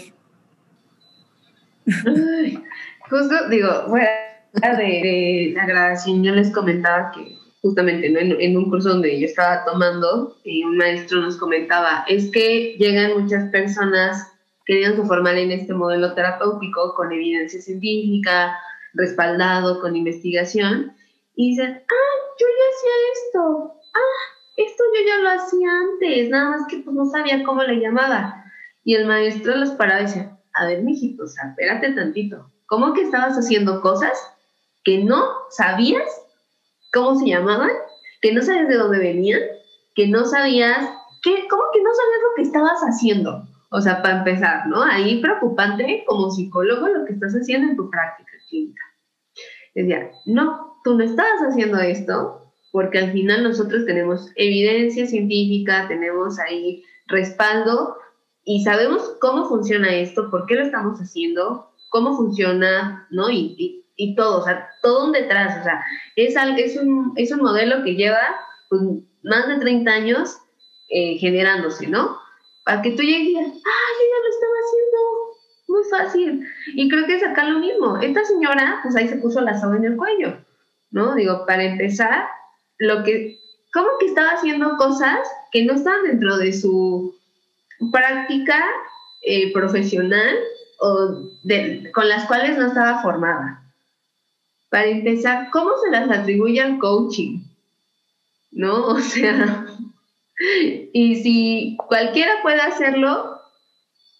Justo, 3.11 3.49
digo, 3.49 3.87
fuera 3.89 4.11
de, 4.53 4.85
de, 4.85 5.53
la 5.57 5.67
grabación, 5.67 6.23
yo 6.23 6.35
les 6.35 6.51
comentaba 6.51 7.11
que 7.13 7.42
justamente 7.63 8.11
¿no? 8.11 8.19
en, 8.19 8.57
un 8.57 8.69
curso 8.69 8.91
donde 8.91 9.19
yo 9.19 9.27
estaba 9.27 9.65
tomando, 9.65 10.37
y 10.45 10.65
un 10.65 10.77
maestro 10.77 11.21
nos 11.21 11.37
comentaba, 11.37 12.05
es 12.09 12.31
que 12.31 12.77
llegan 12.77 13.23
muchas 13.23 13.51
personas 13.51 14.29
queriendo 14.67 15.05
formar 15.05 15.37
en 15.37 15.53
este 15.53 15.73
modelo 15.73 16.13
terapéutico 16.15 16.95
con 16.95 17.13
evidencia 17.13 17.61
científica, 17.61 18.57
respaldado 18.95 19.81
con 19.81 19.97
investigación, 19.97 20.93
y 21.37 21.51
dicen, 21.51 21.71
ah, 21.71 22.35
yo 22.39 22.47
ya 22.47 22.65
hacía 22.75 22.93
esto, 23.15 23.75
ah, 23.95 24.23
esto 24.57 24.85
yo 24.95 25.07
ya 25.07 25.19
lo 25.23 25.31
hacía 25.31 25.71
antes, 25.71 26.31
nada 26.31 26.51
más 26.51 26.67
que 26.69 26.79
pues 26.79 26.95
no 26.95 27.07
sabía 27.07 27.43
cómo 27.45 27.63
le 27.63 27.81
llamaba. 27.81 28.45
Y 28.85 28.97
el 28.97 29.07
maestro 29.07 29.55
los 29.57 29.71
paraba 29.71 30.01
y 30.01 30.05
decía, 30.05 30.37
a 30.55 30.67
ver, 30.67 30.83
mijito, 30.83 31.23
o 31.23 31.29
sea, 31.29 31.51
espérate 31.51 31.93
tantito. 31.93 32.51
¿Cómo 32.67 32.93
que 32.93 33.03
estabas 33.03 33.39
haciendo 33.39 33.81
cosas 33.81 34.13
que 34.85 35.05
no 35.05 35.23
sabías 35.51 36.22
cómo 36.93 37.19
se 37.19 37.27
llamaban? 37.27 37.71
Que 38.21 38.33
no 38.33 38.43
sabías 38.43 38.69
de 38.69 38.77
dónde 38.77 38.99
venían, 38.99 39.41
que 39.95 40.09
no 40.09 40.25
sabías, 40.25 40.79
que, 41.23 41.49
¿cómo 41.49 41.63
que 41.73 41.83
no 41.83 41.91
sabías 41.95 42.23
lo 42.23 42.35
que 42.37 42.43
estabas 42.43 42.81
haciendo? 42.81 43.45
O 43.71 43.81
sea, 43.81 44.03
para 44.03 44.19
empezar, 44.19 44.67
¿no? 44.67 44.83
Ahí 44.83 45.21
preocupante 45.21 46.05
como 46.07 46.31
psicólogo 46.31 46.89
lo 46.89 47.05
que 47.07 47.15
estás 47.15 47.33
haciendo 47.33 47.71
en 47.71 47.77
tu 47.77 47.89
práctica 47.91 48.33
clínica. 48.49 48.83
Decía, 49.75 50.11
no, 50.27 50.79
tú 50.85 50.97
no 50.97 51.05
estabas 51.05 51.41
haciendo 51.41 51.79
esto 51.79 52.53
porque 52.71 52.99
al 52.99 53.13
final 53.13 53.45
nosotros 53.45 53.85
tenemos 53.87 54.31
evidencia 54.37 55.07
científica, 55.07 55.87
tenemos 55.89 56.39
ahí 56.39 56.83
respaldo 57.07 57.97
y 58.45 58.65
sabemos 58.65 59.17
cómo 59.21 59.49
funciona 59.49 59.95
esto, 59.95 60.31
por 60.31 60.47
qué 60.47 60.57
lo 60.57 60.63
estamos 60.63 60.99
haciendo, 60.99 61.71
cómo 61.91 62.17
funciona, 62.17 63.07
¿no? 63.11 63.31
Y, 63.31 63.55
y, 63.59 63.82
y 63.97 64.15
todo, 64.15 64.41
o 64.41 64.45
sea, 64.45 64.69
todo 64.83 65.07
un 65.07 65.13
detrás, 65.13 65.61
o 65.61 65.65
sea, 65.65 65.85
es, 66.17 66.35
es, 66.37 66.77
un, 66.77 67.13
es 67.17 67.31
un 67.31 67.41
modelo 67.41 67.83
que 67.85 67.95
lleva 67.95 68.21
pues, 68.69 68.83
más 69.23 69.49
de 69.49 69.59
30 69.59 69.91
años 69.91 70.39
eh, 70.89 71.19
generándose, 71.19 71.87
¿no? 71.87 72.19
Para 72.65 72.83
que 72.83 72.93
tú 72.93 73.03
llegues 73.03 73.23
y 73.23 73.29
digas, 73.29 73.47
ah, 73.47 73.89
yo 73.99 74.05
ya 74.11 74.19
lo 74.23 74.31
estaba 74.31 74.55
haciendo, 74.65 75.33
muy 75.69 75.85
fácil. 75.91 76.49
Y 76.75 76.89
creo 76.89 77.07
que 77.07 77.17
es 77.17 77.23
acá 77.25 77.45
lo 77.45 77.59
mismo. 77.59 77.99
Esta 77.99 78.25
señora, 78.25 78.81
pues 78.83 78.95
ahí 78.97 79.09
se 79.09 79.17
puso 79.17 79.41
la 79.41 79.59
soga 79.61 79.77
en 79.77 79.85
el 79.85 79.97
cuello, 79.97 80.37
¿no? 80.91 81.15
Digo, 81.15 81.45
para 81.47 81.65
empezar, 81.65 82.27
lo 82.79 83.03
que, 83.03 83.39
¿cómo 83.73 83.89
que 83.99 84.07
estaba 84.07 84.31
haciendo 84.31 84.77
cosas 84.77 85.19
que 85.51 85.65
no 85.65 85.75
estaban 85.75 86.05
dentro 86.05 86.37
de 86.37 86.53
su 86.53 87.15
práctica 87.91 88.65
eh, 89.23 89.53
profesional 89.53 90.37
o 90.81 91.31
de, 91.45 91.91
con 91.95 92.09
las 92.09 92.27
cuales 92.27 92.59
no 92.59 92.67
estaba 92.67 93.03
formada. 93.03 93.62
Para 94.73 94.89
empezar, 94.89 95.51
¿cómo 95.53 95.73
se 95.85 95.91
las 95.91 96.11
atribuye 96.11 96.59
al 96.59 96.79
coaching? 96.79 97.41
¿No? 98.51 98.87
O 98.95 98.99
sea, 99.01 99.67
y 100.95 101.17
si 101.17 101.77
cualquiera 101.77 102.33
puede 102.43 102.63
hacerlo, 102.63 103.37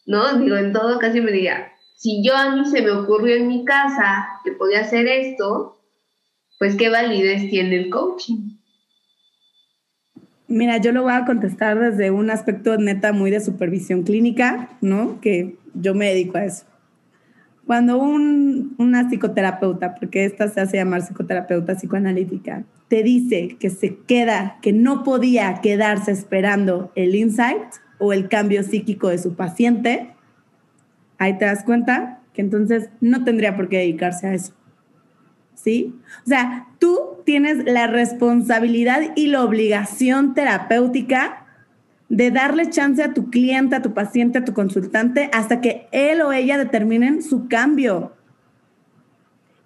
¿no? 0.05 0.39
Digo, 0.39 0.57
en 0.57 0.75
todo 0.75 0.99
caso 0.99 1.23
me 1.23 1.33
diría, 1.33 1.73
si 1.97 2.23
yo 2.23 2.37
a 2.37 2.55
mí 2.55 2.67
se 2.67 2.83
me 2.83 2.91
ocurrió 2.91 3.35
en 3.35 3.49
mi 3.49 3.65
casa 3.65 4.29
que 4.45 4.53
podía 4.53 4.81
hacer 4.81 5.09
esto, 5.09 5.81
pues 6.59 6.77
qué 6.77 6.91
validez 6.91 7.49
tiene 7.49 7.77
el 7.77 7.91
coaching. 7.91 8.59
Mira, 10.49 10.77
yo 10.77 10.93
lo 10.93 11.03
voy 11.03 11.15
a 11.15 11.25
contestar 11.25 11.81
desde 11.81 12.11
un 12.11 12.29
aspecto 12.31 12.77
neta 12.77 13.15
muy 13.15 13.31
de 13.31 13.41
supervisión 13.41 14.03
clínica, 14.03 14.69
¿no? 14.83 15.19
Que 15.23 15.57
yo 15.73 15.95
me 15.95 16.09
dedico 16.09 16.37
a 16.37 16.45
eso. 16.45 16.67
Cuando 17.67 17.99
un, 17.99 18.75
una 18.79 19.09
psicoterapeuta, 19.09 19.95
porque 19.95 20.25
esta 20.25 20.49
se 20.49 20.61
hace 20.61 20.79
llamar 20.79 21.03
psicoterapeuta 21.03 21.77
psicoanalítica, 21.77 22.65
te 22.89 23.03
dice 23.03 23.57
que 23.59 23.71
se 23.71 23.97
queda, 23.97 24.59
que 24.61 24.73
no 24.73 25.05
podía 25.05 25.61
quedarse 25.63 26.11
esperando 26.11 26.93
el 26.95 27.15
insight 27.15 27.63
o 27.99 28.13
el 28.13 28.29
cambio 28.29 28.63
psíquico 28.65 29.09
de 29.09 29.19
su 29.19 29.35
paciente, 29.35 30.11
ahí 31.19 31.39
te 31.39 31.45
das 31.45 31.65
cuenta 31.65 32.21
que 32.35 32.43
entonces 32.43 32.91
no 33.01 33.25
tendría 33.25 33.57
por 33.57 33.69
qué 33.69 33.79
dedicarse 33.79 34.27
a 34.27 34.35
eso. 34.35 34.53
¿Sí? 35.55 35.95
O 36.25 36.29
sea, 36.29 36.67
tú 36.81 37.23
tienes 37.25 37.65
la 37.65 37.87
responsabilidad 37.87 39.01
y 39.15 39.29
la 39.29 39.45
obligación 39.45 40.35
terapéutica 40.35 41.42
de 42.13 42.31
darle 42.31 42.69
chance 42.69 43.03
a 43.03 43.15
tu 43.15 43.31
cliente, 43.31 43.75
a 43.75 43.81
tu 43.81 43.95
paciente, 43.95 44.39
a 44.39 44.45
tu 44.45 44.53
consultante, 44.53 45.31
hasta 45.33 45.63
que 45.63 45.87
él 45.93 46.21
o 46.21 46.31
ella 46.31 46.59
determinen 46.59 47.23
su 47.23 47.49
cambio. 47.49 48.13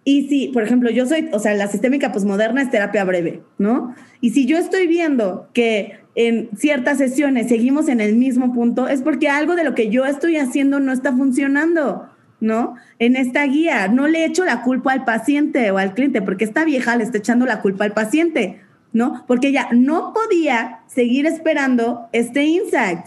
Y 0.04 0.28
si, 0.28 0.48
por 0.54 0.62
ejemplo, 0.62 0.88
yo 0.90 1.06
soy, 1.06 1.28
o 1.32 1.40
sea, 1.40 1.54
la 1.54 1.66
sistémica 1.66 2.12
posmoderna 2.12 2.62
es 2.62 2.70
terapia 2.70 3.02
breve, 3.02 3.42
¿no? 3.58 3.96
Y 4.20 4.30
si 4.30 4.46
yo 4.46 4.58
estoy 4.58 4.86
viendo 4.86 5.48
que 5.54 5.98
en 6.14 6.48
ciertas 6.56 6.98
sesiones 6.98 7.48
seguimos 7.48 7.88
en 7.88 8.00
el 8.00 8.14
mismo 8.14 8.54
punto, 8.54 8.86
es 8.86 9.02
porque 9.02 9.28
algo 9.28 9.56
de 9.56 9.64
lo 9.64 9.74
que 9.74 9.90
yo 9.90 10.04
estoy 10.04 10.36
haciendo 10.36 10.78
no 10.78 10.92
está 10.92 11.12
funcionando. 11.12 12.08
¿no? 12.38 12.74
En 12.98 13.16
esta 13.16 13.44
guía, 13.44 13.88
no 13.88 14.06
le 14.08 14.26
echo 14.26 14.44
la 14.44 14.62
culpa 14.62 14.92
al 14.92 15.04
paciente 15.04 15.70
o 15.70 15.78
al 15.78 15.94
cliente, 15.94 16.20
porque 16.20 16.44
esta 16.44 16.66
vieja 16.66 16.94
le 16.94 17.02
está 17.02 17.16
echando 17.18 17.46
la 17.46 17.62
culpa 17.62 17.84
al 17.84 17.92
paciente, 17.92 18.60
¿no? 18.92 19.24
Porque 19.26 19.48
ella 19.48 19.68
no 19.72 20.12
podía 20.12 20.80
seguir 20.86 21.26
esperando 21.26 22.08
este 22.12 22.44
insight. 22.44 23.00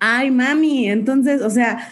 Ay, 0.00 0.30
mami, 0.30 0.88
entonces, 0.88 1.42
o 1.42 1.50
sea, 1.50 1.88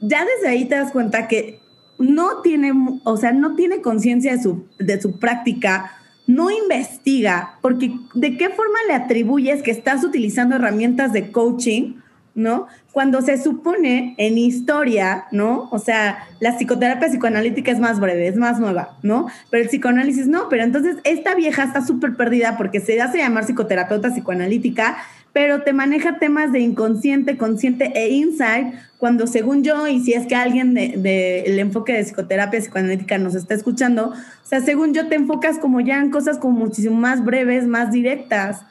ya 0.00 0.24
desde 0.24 0.48
ahí 0.48 0.64
te 0.66 0.74
das 0.74 0.92
cuenta 0.92 1.28
que 1.28 1.60
no 1.98 2.42
tiene, 2.42 2.72
o 3.04 3.16
sea, 3.16 3.32
no 3.32 3.54
tiene 3.54 3.80
conciencia 3.80 4.32
de 4.32 4.42
su, 4.42 4.66
de 4.78 5.00
su 5.00 5.18
práctica, 5.18 5.92
no 6.26 6.50
investiga, 6.50 7.58
porque 7.62 7.94
¿de 8.14 8.36
qué 8.36 8.50
forma 8.50 8.78
le 8.88 8.94
atribuyes 8.94 9.62
que 9.62 9.70
estás 9.70 10.04
utilizando 10.04 10.56
herramientas 10.56 11.12
de 11.12 11.30
coaching? 11.30 11.94
¿No? 12.36 12.68
Cuando 12.92 13.22
se 13.22 13.42
supone 13.42 14.14
en 14.18 14.38
historia, 14.38 15.24
¿no? 15.32 15.68
O 15.72 15.78
sea, 15.78 16.28
la 16.38 16.56
psicoterapia 16.56 17.08
psicoanalítica 17.08 17.72
es 17.72 17.80
más 17.80 17.98
breve, 17.98 18.28
es 18.28 18.36
más 18.36 18.60
nueva, 18.60 18.96
¿no? 19.02 19.26
Pero 19.50 19.62
el 19.64 19.68
psicoanálisis 19.68 20.28
no, 20.28 20.48
pero 20.48 20.62
entonces 20.62 20.98
esta 21.04 21.34
vieja 21.34 21.64
está 21.64 21.84
súper 21.84 22.14
perdida 22.14 22.56
porque 22.58 22.80
se 22.80 23.00
hace 23.00 23.18
llamar 23.18 23.44
psicoterapeuta 23.44 24.10
psicoanalítica, 24.10 24.98
pero 25.32 25.62
te 25.62 25.72
maneja 25.72 26.18
temas 26.18 26.52
de 26.52 26.60
inconsciente, 26.60 27.38
consciente 27.38 27.92
e 27.94 28.10
insight, 28.10 28.74
cuando 28.98 29.26
según 29.26 29.64
yo, 29.64 29.86
y 29.86 30.00
si 30.00 30.12
es 30.12 30.26
que 30.26 30.34
alguien 30.34 30.74
del 30.74 31.02
de, 31.02 31.60
enfoque 31.60 31.94
de 31.94 32.04
psicoterapia 32.04 32.60
psicoanalítica 32.60 33.18
nos 33.18 33.34
está 33.34 33.54
escuchando, 33.54 34.10
o 34.10 34.46
sea, 34.46 34.60
según 34.60 34.92
yo 34.94 35.08
te 35.08 35.14
enfocas 35.14 35.58
como 35.58 35.80
ya 35.80 35.98
en 36.00 36.10
cosas 36.10 36.38
como 36.38 36.58
muchísimo 36.58 36.96
más 36.96 37.24
breves, 37.24 37.66
más 37.66 37.92
directas. 37.92 38.62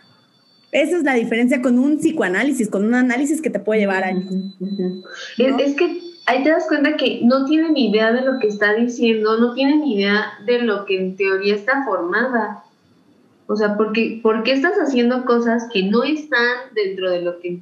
Esa 0.71 0.97
es 0.97 1.04
la 1.04 1.13
diferencia 1.13 1.62
con 1.62 1.80
un 1.80 1.97
psicoanálisis, 1.97 2.69
con 2.69 2.86
un 2.86 2.95
análisis 2.95 3.41
que 3.41 3.49
te 3.49 3.60
puede 3.60 3.82
llevar 3.82 4.04
años. 4.04 4.25
Es, 5.38 5.75
que 5.75 6.01
ahí 6.25 6.43
te 6.43 6.49
das 6.49 6.67
cuenta 6.67 6.97
que 6.97 7.21
no 7.23 7.45
tienen 7.45 7.78
idea 7.78 8.12
de 8.12 8.21
lo 8.21 8.39
que 8.39 8.47
está 8.47 8.73
diciendo, 8.73 9.38
no 9.39 9.54
tienen 9.54 9.86
idea 9.86 10.34
de 10.45 10.62
lo 10.62 10.86
que 10.86 10.99
en 10.99 11.15
teoría 11.15 11.56
está 11.56 11.86
formada. 11.86 12.63
O 13.47 13.56
sea, 13.56 13.78
porque, 13.78 14.19
¿por 14.23 14.43
qué 14.43 14.54
estás 14.54 14.73
haciendo 14.78 15.23
cosas 15.23 15.67
que 15.71 15.84
no 15.84 16.04
están 16.04 16.73
dentro 16.73 17.12
de 17.12 17.21
lo 17.21 17.39
que 17.39 17.60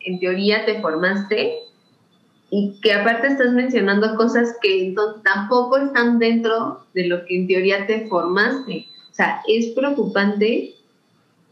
en, 0.00 0.18
teoría 0.18 0.66
te 0.66 0.80
formaste? 0.80 1.54
Y 2.50 2.80
que 2.82 2.92
aparte 2.92 3.28
estás 3.28 3.52
mencionando 3.52 4.16
cosas 4.16 4.56
que 4.60 4.92
tampoco 5.22 5.78
están 5.78 6.18
dentro 6.18 6.84
de 6.94 7.06
lo 7.06 7.24
que 7.24 7.36
en 7.36 7.46
teoría 7.46 7.86
te 7.86 8.08
formaste. 8.08 8.88
O 9.08 9.14
sea, 9.14 9.40
es 9.46 9.68
preocupante 9.68 10.74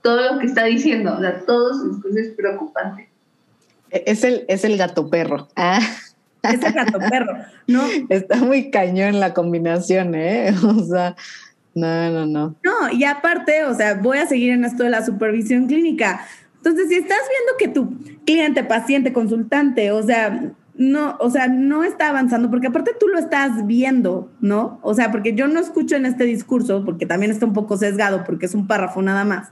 todo 0.02 0.32
lo 0.32 0.38
que 0.38 0.46
está 0.46 0.64
diciendo. 0.64 1.14
O 1.16 1.20
sea, 1.20 1.40
todo 1.44 1.72
es 2.16 2.28
preocupante. 2.30 3.08
E-, 3.90 4.04
es 4.06 4.24
el, 4.24 4.44
es 4.48 4.64
el 4.64 4.76
gato 4.76 5.08
perro. 5.08 5.48
Ah. 5.56 5.80
Es 6.40 6.62
el 6.62 6.72
gato 6.72 7.00
perro, 7.10 7.36
¿no? 7.66 7.82
Está 8.08 8.36
muy 8.36 8.70
cañón 8.70 9.18
la 9.18 9.34
combinación, 9.34 10.14
¿eh? 10.14 10.54
O 10.62 10.84
sea, 10.84 11.16
no, 11.74 12.10
no, 12.10 12.26
no. 12.26 12.54
No, 12.62 12.92
y 12.92 13.02
aparte, 13.04 13.64
o 13.64 13.74
sea, 13.74 13.94
voy 13.94 14.18
a 14.18 14.26
seguir 14.26 14.52
en 14.52 14.64
esto 14.64 14.84
de 14.84 14.90
la 14.90 15.04
supervisión 15.04 15.66
clínica. 15.66 16.24
Entonces, 16.58 16.88
si 16.88 16.94
estás 16.94 17.18
viendo 17.28 17.56
que 17.58 17.68
tu 17.68 18.24
cliente, 18.24 18.62
paciente, 18.62 19.12
consultante, 19.12 19.90
o 19.90 20.02
sea, 20.02 20.52
no, 20.78 21.16
o 21.18 21.28
sea, 21.28 21.48
no 21.48 21.82
está 21.82 22.08
avanzando, 22.08 22.50
porque 22.50 22.68
aparte 22.68 22.92
tú 22.98 23.08
lo 23.08 23.18
estás 23.18 23.66
viendo, 23.66 24.30
¿no? 24.40 24.78
O 24.82 24.94
sea, 24.94 25.10
porque 25.10 25.34
yo 25.34 25.48
no 25.48 25.58
escucho 25.58 25.96
en 25.96 26.06
este 26.06 26.24
discurso, 26.24 26.84
porque 26.84 27.04
también 27.04 27.32
está 27.32 27.46
un 27.46 27.52
poco 27.52 27.76
sesgado, 27.76 28.22
porque 28.24 28.46
es 28.46 28.54
un 28.54 28.68
párrafo 28.68 29.02
nada 29.02 29.24
más, 29.24 29.48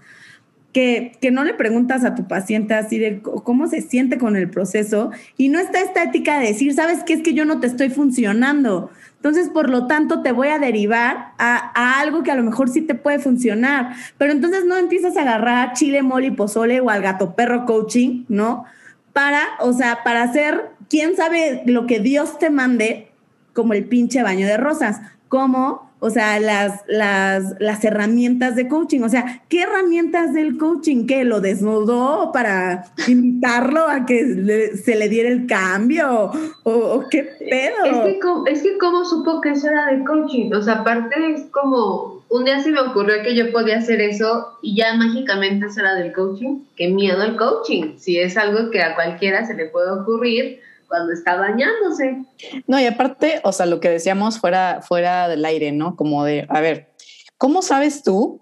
que, 0.77 1.13
que 1.23 1.31
no 1.31 1.43
le 1.43 1.55
preguntas 1.55 2.05
a 2.05 2.15
tu 2.15 2.29
paciente 2.29 2.75
así 2.75 2.99
de 2.99 3.23
cómo 3.23 3.67
se 3.67 3.81
siente 3.81 4.19
con 4.19 4.37
el 4.37 4.51
proceso 4.51 5.11
y 5.39 5.49
no 5.49 5.59
está 5.59 5.81
esta 5.81 6.03
ética 6.03 6.39
de 6.39 6.49
decir, 6.49 6.75
¿sabes 6.75 7.03
qué? 7.03 7.15
Es 7.15 7.23
que 7.23 7.33
yo 7.33 7.47
no 7.47 7.61
te 7.61 7.67
estoy 7.67 7.89
funcionando. 7.89 8.91
Entonces, 9.15 9.49
por 9.49 9.71
lo 9.71 9.87
tanto, 9.87 10.21
te 10.21 10.33
voy 10.33 10.49
a 10.49 10.59
derivar 10.59 11.33
a, 11.39 12.01
algo 12.03 12.23
que 12.23 12.31
a 12.31 12.35
lo 12.35 12.43
mejor 12.43 12.69
sí 12.69 12.83
te 12.83 12.95
puede 12.95 13.19
funcionar. 13.19 13.95
Pero 14.19 14.33
entonces 14.33 14.67
no 14.67 14.77
empiezas 14.77 15.17
a 15.17 15.23
agarrar 15.23 15.73
chile, 15.73 16.03
mole 16.03 16.27
y 16.27 16.33
pozole 16.33 16.83
o 16.83 16.91
al 16.91 17.01
gato 17.01 17.35
perro 17.35 17.65
coaching, 17.65 18.27
¿no? 18.29 18.67
Para, 19.15 19.45
o 19.61 19.73
sea, 19.73 20.05
para 20.05 20.25
hacer, 20.25 20.73
quién 20.91 21.17
sabe 21.17 21.63
lo 21.65 21.87
que 21.87 22.01
Dios 22.01 22.39
te 22.39 22.51
mande, 22.51 23.09
como 23.55 23.73
el 23.73 23.87
pinche 23.87 24.23
baño 24.23 24.47
de 24.47 24.59
rosas, 24.59 25.01
como 25.29 25.86
o 25.99 26.11
sea, 26.11 26.39
las, 26.41 26.83
las, 26.89 27.55
las 27.59 27.83
herramientas 27.85 28.55
de 28.55 28.69
coaching. 28.69 29.01
O 29.01 29.09
sea, 29.09 29.43
¿qué 29.49 29.63
herramientas 29.63 30.35
del 30.35 30.59
coaching? 30.59 31.07
¿Qué 31.07 31.25
lo 31.25 31.41
desnudó 31.41 32.33
para 32.33 32.85
invitarlo 33.09 33.89
a 33.89 34.05
que 34.05 34.73
se 34.77 34.95
le 34.97 35.09
diera 35.09 35.29
el 35.29 35.47
cambio? 35.47 36.31
¿O, 36.65 37.05
qué 37.11 37.23
pedo? 37.39 37.85
Es 37.85 38.19
que, 38.19 38.53
es 38.53 38.63
que 38.63 38.79
cómo 38.79 39.05
supo 39.05 39.41
que 39.41 39.51
eso 39.51 39.69
era 39.69 39.87
de 39.87 40.05
coaching. 40.05 40.53
O 40.53 40.61
sea, 40.61 40.75
aparte 40.75 41.15
es 41.33 41.45
como, 41.51 42.23
un 42.29 42.45
día 42.45 42.61
se 42.61 42.71
me 42.71 42.81
ocurrió 42.81 43.23
que 43.23 43.35
yo 43.35 43.51
podía 43.51 43.79
hacer 43.79 44.01
eso 44.03 44.59
y 44.61 44.77
ya 44.77 44.95
mágicamente 44.95 45.67
eso 45.67 45.81
era 45.81 45.95
del 45.95 46.13
coaching. 46.13 46.61
Qué 46.77 46.89
miedo 46.89 47.23
el 47.23 47.37
coaching. 47.37 47.97
Si 47.97 48.19
es 48.19 48.37
algo 48.37 48.71
que 48.71 48.83
a 48.83 48.95
cualquiera 48.95 49.47
se 49.47 49.55
le 49.55 49.67
puede 49.67 49.91
ocurrir, 49.91 50.61
cuando 50.89 51.13
está 51.13 51.37
bañándose. 51.37 52.25
No, 52.67 52.81
y 52.81 52.87
aparte, 52.87 53.41
o 53.45 53.53
sea, 53.53 53.67
lo 53.67 53.81
que 53.81 53.89
decíamos 53.89 54.39
fuera, 54.39 54.81
fuera 54.83 55.29
del 55.29 55.45
aire, 55.45 55.73
¿no? 55.73 55.97
Como 55.97 56.25
de, 56.25 56.47
a 56.49 56.61
ver, 56.61 56.93
¿cómo 57.39 57.63
sabes 57.63 58.03
tú 58.03 58.41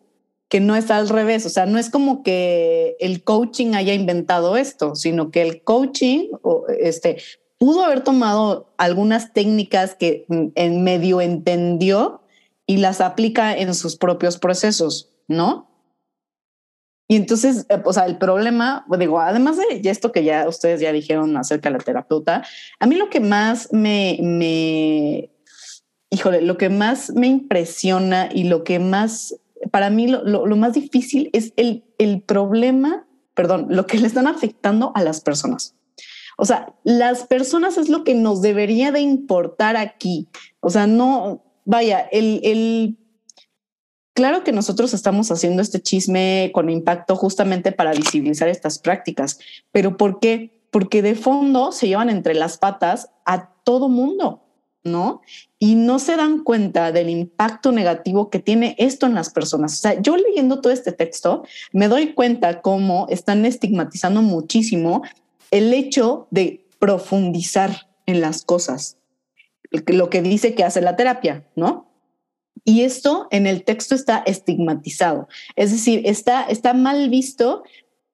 que 0.49 0.61
no 0.61 0.77
está 0.77 0.97
al 0.97 1.09
revés? 1.09 1.47
O 1.47 1.49
sea, 1.49 1.67
no 1.67 1.79
es 1.79 1.91
como 1.91 2.23
que 2.23 2.97
el 3.01 3.25
coaching 3.25 3.75
haya 3.75 3.95
inventado 3.95 4.57
esto, 4.57 4.95
sino 4.95 5.31
que 5.31 5.43
el 5.43 5.63
coaching, 5.63 6.29
este, 6.81 7.19
pudo 7.59 7.85
haber 7.85 8.03
tomado 8.03 8.73
algunas 8.77 9.33
técnicas 9.33 9.95
que 9.95 10.27
en 10.29 10.85
medio 10.85 11.21
entendió 11.21 12.21
y 12.67 12.79
las 12.79 13.01
aplica 13.01 13.57
en 13.57 13.75
sus 13.75 13.97
propios 13.97 14.39
procesos, 14.39 15.11
¿no? 15.29 15.74
Y 17.07 17.17
entonces, 17.17 17.67
eh, 17.69 17.83
o 17.85 17.93
sea, 17.93 18.07
el 18.07 18.17
problema, 18.19 18.87
digo, 18.99 19.21
además 19.21 19.59
de 19.59 19.89
esto 19.91 20.13
que 20.13 20.25
ya 20.25 20.49
ustedes 20.49 20.81
ya 20.81 20.93
dijeron 20.93 21.37
acerca 21.37 21.69
de 21.69 21.79
la 21.79 21.85
terapeuta, 21.85 22.45
a 22.81 22.87
mí 22.87 22.97
lo 22.97 23.11
que 23.11 23.21
más 23.21 23.73
me, 23.73 24.19
me, 24.23 25.31
híjole, 26.11 26.41
lo 26.41 26.57
que 26.57 26.71
más 26.71 27.13
me 27.15 27.27
impresiona 27.27 28.29
y 28.33 28.45
lo 28.45 28.65
que 28.65 28.79
más, 28.79 29.37
para 29.71 29.91
mí 29.91 30.09
lo, 30.09 30.25
lo, 30.25 30.57
más 30.57 30.73
difícil 30.73 31.29
es 31.33 31.53
el, 31.57 31.85
el 31.99 32.23
problema, 32.23 33.07
perdón, 33.35 33.67
lo 33.69 33.87
que 33.87 33.99
le 33.99 34.07
están 34.07 34.27
afectando 34.27 34.93
a 34.95 35.03
las 35.03 35.21
personas. 35.21 35.75
O 36.37 36.47
sea, 36.47 36.75
las 36.83 37.25
personas 37.27 37.77
es 37.79 37.89
lo 37.89 38.03
que 38.03 38.15
nos 38.15 38.43
debería 38.43 38.91
de 38.93 39.01
importar 39.01 39.77
aquí. 39.77 40.29
O 40.61 40.71
sea, 40.71 40.87
no, 40.87 41.45
vaya, 41.65 42.01
el, 42.01 42.41
el 42.43 42.99
Claro 44.15 44.45
que 44.45 44.53
nosotros 44.53 44.95
estamos 44.95 45.33
haciendo 45.33 45.61
este 45.61 45.83
chisme 45.83 46.53
con 46.55 46.71
impacto 46.71 47.17
justamente 47.17 47.73
para 47.73 47.93
visibilizar 47.93 48.49
estas 48.49 48.79
prácticas, 48.79 49.41
pero 49.73 49.97
¿por 49.97 50.21
qué? 50.21 50.63
Porque 50.71 51.03
de 51.03 51.17
fondo 51.17 51.73
se 51.73 51.89
llevan 51.89 52.11
entre 52.11 52.35
las 52.35 52.57
patas 52.57 53.11
a 53.27 53.51
todo 53.65 53.89
mundo, 53.89 54.45
¿no? 54.85 55.21
Y 55.59 55.75
no 55.75 55.99
se 55.99 56.15
dan 56.15 56.45
cuenta 56.45 56.93
del 56.93 57.11
impacto 57.11 57.73
negativo 57.73 58.31
que 58.31 58.39
tiene 58.39 58.77
esto 58.79 59.07
en 59.07 59.15
las 59.15 59.31
personas. 59.31 59.75
O 59.75 59.77
sea, 59.79 60.01
yo 60.01 60.17
leyendo 60.17 60.61
todo 60.61 60.73
este 60.73 60.93
texto 60.93 61.45
me 61.73 61.89
doy 61.89 62.15
cuenta 62.15 62.61
cómo 62.61 63.09
están 63.11 63.45
estigmatizando 63.45 64.23
muchísimo 64.23 65.03
el 65.51 65.73
hecho 65.73 66.29
de 66.31 66.65
profundizar 66.79 67.89
en 68.07 68.21
las 68.21 68.45
cosas, 68.45 68.97
lo 69.87 70.09
que 70.09 70.23
dice 70.23 70.55
que 70.55 70.63
hace 70.63 70.81
la 70.81 70.95
terapia, 70.95 71.45
¿no? 71.57 71.94
Y 72.65 72.83
esto 72.83 73.29
en 73.31 73.47
el 73.47 73.63
texto 73.65 73.95
está 73.95 74.23
estigmatizado, 74.27 75.29
es 75.55 75.71
decir, 75.71 76.03
está, 76.05 76.45
está 76.45 76.73
mal 76.73 77.11
visto 77.11 77.63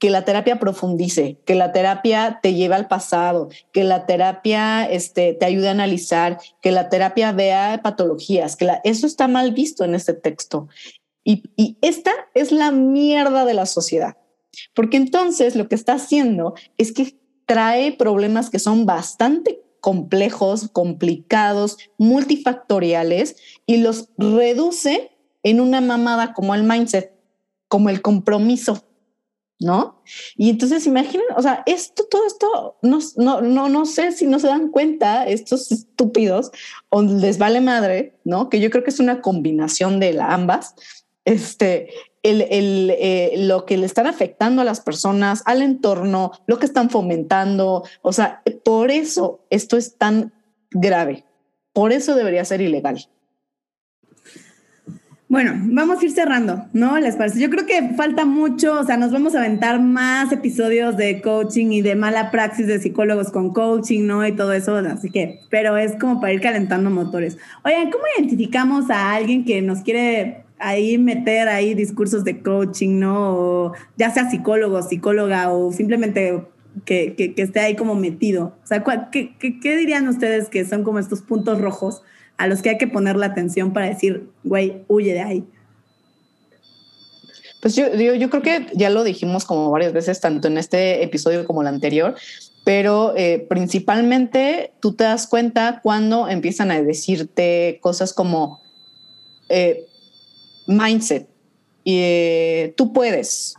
que 0.01 0.11
la 0.11 0.25
terapia 0.25 0.59
profundice, 0.59 1.39
que 1.45 1.55
la 1.55 1.73
terapia 1.73 2.41
te 2.43 2.55
lleve 2.55 2.75
al 2.75 2.89
pasado, 2.89 3.51
que 3.71 3.85
la 3.85 4.07
terapia 4.07 4.85
este, 4.91 5.35
te 5.35 5.45
ayude 5.45 5.69
a 5.69 5.73
analizar, 5.73 6.39
que 6.63 6.73
la 6.73 6.89
terapia 6.89 7.33
vea 7.33 7.81
patologías, 7.83 8.57
que 8.57 8.67
eso 8.83 9.07
está 9.07 9.29
mal 9.29 9.53
visto 9.53 9.85
en 9.85 9.95
este 9.95 10.15
texto. 10.15 10.69
Y, 11.23 11.45
y 11.55 11.77
esta 11.83 12.13
es 12.35 12.51
la 12.51 12.71
mierda 12.71 13.45
de 13.45 13.53
la 13.53 13.67
sociedad, 13.67 14.17
porque 14.75 14.97
entonces 14.97 15.55
lo 15.55 15.69
que 15.69 15.75
está 15.75 15.93
haciendo 15.93 16.55
es 16.79 16.93
que 16.93 17.21
trae 17.45 17.93
problemas 17.93 18.49
que 18.49 18.59
son 18.59 18.87
bastante 18.87 19.61
complejos, 19.81 20.69
complicados, 20.73 21.79
multifactoriales 21.99 23.37
y 23.67 23.79
los 23.79 24.09
reduce 24.19 25.11
en 25.43 25.61
una 25.61 25.81
mamada 25.81 26.35
como 26.35 26.55
el 26.55 26.63
mindset, 26.63 27.13
como 27.69 27.89
el 27.89 28.03
compromiso, 28.03 28.85
¿no? 29.59 30.03
Y 30.37 30.51
entonces 30.51 30.87
imaginen, 30.87 31.27
o 31.37 31.43
sea, 31.43 31.63
esto, 31.67 32.05
todo 32.11 32.27
esto, 32.27 32.79
no, 32.83 32.99
no, 33.17 33.41
no, 33.43 33.69
no 33.69 33.87
sé 33.87 34.13
si 34.13 34.27
no 34.27 34.39
se 34.39 34.49
dan 34.49 34.69
cuenta 34.69 35.27
estos 35.27 35.71
estúpidos 35.71 36.51
o 36.89 37.03
les 37.03 37.39
vale 37.39 37.61
madre, 37.61 38.19
¿no? 38.25 38.49
Que 38.49 38.61
yo 38.61 38.71
creo 38.71 38.83
que 38.85 38.91
es 38.91 39.01
una 39.01 39.21
combinación 39.21 40.01
de 40.01 40.19
ambas, 40.21 40.75
este, 41.25 41.91
el, 42.23 42.91
eh, 42.91 43.33
lo 43.39 43.65
que 43.65 43.77
le 43.77 43.87
están 43.87 44.07
afectando 44.07 44.63
a 44.63 44.65
las 44.65 44.81
personas, 44.81 45.43
al 45.47 45.63
entorno, 45.63 46.33
lo 46.47 46.59
que 46.59 46.67
están 46.67 46.91
fomentando. 46.91 47.85
O 48.03 48.13
sea, 48.13 48.43
por 48.65 48.91
eso 48.91 49.45
esto 49.51 49.77
es 49.77 49.97
tan 49.97 50.33
grave. 50.71 51.25
Por 51.73 51.93
eso 51.93 52.15
debería 52.15 52.45
ser 52.45 52.61
ilegal. 52.61 53.09
Bueno, 55.31 55.53
vamos 55.57 56.03
a 56.03 56.05
ir 56.05 56.11
cerrando, 56.11 56.67
¿no? 56.73 56.99
¿Les 56.99 57.15
parece? 57.15 57.39
Yo 57.39 57.51
creo 57.51 57.65
que 57.65 57.95
falta 57.95 58.25
mucho, 58.25 58.81
o 58.81 58.85
sea, 58.85 58.97
nos 58.97 59.13
vamos 59.13 59.37
a 59.37 59.39
aventar 59.39 59.81
más 59.81 60.33
episodios 60.33 60.97
de 60.97 61.23
coaching 61.23 61.69
y 61.71 61.83
de 61.83 61.95
mala 61.95 62.33
praxis 62.33 62.67
de 62.67 62.81
psicólogos 62.81 63.31
con 63.31 63.53
coaching, 63.53 64.09
¿no? 64.09 64.27
Y 64.27 64.33
todo 64.33 64.53
eso, 64.53 64.75
así 64.75 65.09
que, 65.09 65.39
pero 65.49 65.77
es 65.77 65.95
como 66.01 66.21
para 66.21 66.33
ir 66.33 66.41
calentando 66.41 66.91
motores. 66.91 67.39
Oigan, 67.65 67.93
¿cómo 67.93 68.03
identificamos 68.19 68.91
a 68.91 69.15
alguien 69.15 69.45
que 69.45 69.63
nos 69.63 69.83
quiere 69.83 70.47
ahí 70.61 70.99
meter 70.99 71.49
ahí 71.49 71.75
discursos 71.75 72.25
de 72.25 72.43
coaching, 72.43 72.99
¿no? 72.99 73.35
O 73.37 73.73
ya 73.97 74.11
sea 74.11 74.31
psicólogo, 74.31 74.83
psicóloga 74.83 75.51
o 75.53 75.73
simplemente 75.73 76.45
que, 76.85 77.15
que, 77.17 77.35
esté 77.43 77.61
ahí 77.61 77.75
como 77.75 77.95
metido. 77.95 78.55
O 78.63 78.67
sea, 78.67 78.85
qué, 79.11 79.35
qué, 79.39 79.77
dirían 79.77 80.09
ustedes 80.09 80.49
que 80.49 80.65
son 80.65 80.85
como 80.85 80.99
estos 80.99 81.23
puntos 81.23 81.61
rojos 81.61 82.03
a 82.37 82.47
los 82.47 82.63
que 82.63 82.71
hay 82.71 82.79
que 82.79 82.87
poner 82.87 83.17
la 83.17 83.27
atención 83.27 83.73
para 83.73 83.87
decir, 83.87 84.31
güey, 84.45 84.83
huye 84.89 85.13
de 85.13 85.21
ahí? 85.21 85.45
Pues 87.61 87.77
yo, 87.77 87.95
yo, 87.95 88.15
yo, 88.15 88.31
creo 88.31 88.43
que 88.43 88.67
ya 88.75 88.89
lo 88.89 89.05
dijimos 89.05 89.45
como 89.45 89.71
varias 89.71 89.93
veces, 89.93 90.21
tanto 90.21 90.49
en 90.49 90.57
este 90.57 91.03
episodio 91.03 91.45
como 91.45 91.61
el 91.61 91.69
anterior, 91.69 92.15
pero 92.65 93.15
eh, 93.17 93.45
principalmente 93.49 94.73
tú 94.81 94.95
te 94.95 95.05
das 95.05 95.27
cuenta 95.27 95.81
cuando 95.83 96.29
empiezan 96.29 96.71
a 96.71 96.81
decirte 96.81 97.79
cosas 97.83 98.15
como 98.15 98.63
eh, 99.51 99.87
mindset, 100.71 101.29
eh, 101.85 102.75
tú 102.77 102.93
puedes, 102.93 103.55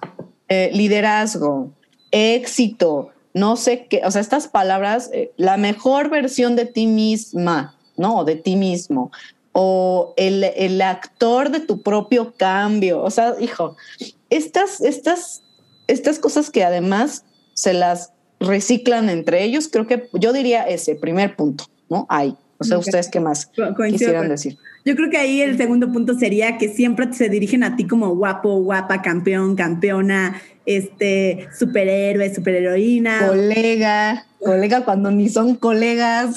liderazgo, 0.50 1.71
éxito, 2.12 3.10
no 3.34 3.56
sé 3.56 3.88
qué, 3.88 4.02
o 4.04 4.12
sea, 4.12 4.19
estas 4.19 4.47
palabras, 4.47 5.10
la 5.38 5.56
mejor 5.56 6.10
versión 6.10 6.58
de 6.58 6.65
ti 6.65 6.88
misma, 6.88 7.78
¿no? 7.95 8.26
De 8.26 8.36
ti 8.36 8.58
mismo, 8.58 9.12
o 9.54 10.13
el, 10.17 10.43
el 10.43 10.82
actor 10.82 11.52
de 11.52 11.62
tu 11.62 11.82
propio 11.82 12.34
cambio, 12.36 13.02
o 13.02 13.10
sea, 13.10 13.36
hijo, 13.39 13.76
estas, 14.30 14.82
estas, 14.82 15.43
estas 15.88 16.19
cosas 16.19 16.50
que 16.50 16.63
además 16.63 17.26
se 17.54 17.74
las 17.74 18.13
reciclan 18.39 19.10
entre 19.10 19.43
ellos, 19.43 19.67
creo 19.71 19.88
que 19.88 20.10
yo 20.13 20.34
diría 20.34 20.63
ese 20.63 20.95
primer 20.95 21.36
punto, 21.36 21.65
¿no? 21.89 22.06
Hay. 22.10 22.36
O 22.58 22.63
sea, 22.63 22.78
¿ustedes 22.78 23.10
qué 23.10 23.19
más 23.19 23.50
quisieran 23.89 24.30
decir? 24.30 24.58
Yo 24.84 24.96
creo 24.96 25.10
que 25.10 25.17
ahí 25.17 25.41
el 25.41 25.58
segundo 25.58 25.91
punto 25.91 26.15
sería 26.15 26.58
que 26.58 26.70
siempre 26.70 27.12
se 27.13 27.30
dirigen 27.30 27.63
a 27.63 27.76
ti 27.76 27.86
como 27.86 28.15
guapo, 28.15 28.62
guapa, 28.62 29.02
campeón, 29.02 29.56
campeona, 29.56 30.41
este, 30.65 31.48
superhéroe, 31.58 32.34
superheroína. 32.34 33.28
Colega, 33.28 34.26
colega 34.39 34.84
cuando 34.84 35.12
ni 35.12 35.30
son 35.30 35.56
colegas. 35.56 36.36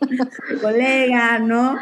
colega, 0.62 1.38
¿no? 1.38 1.76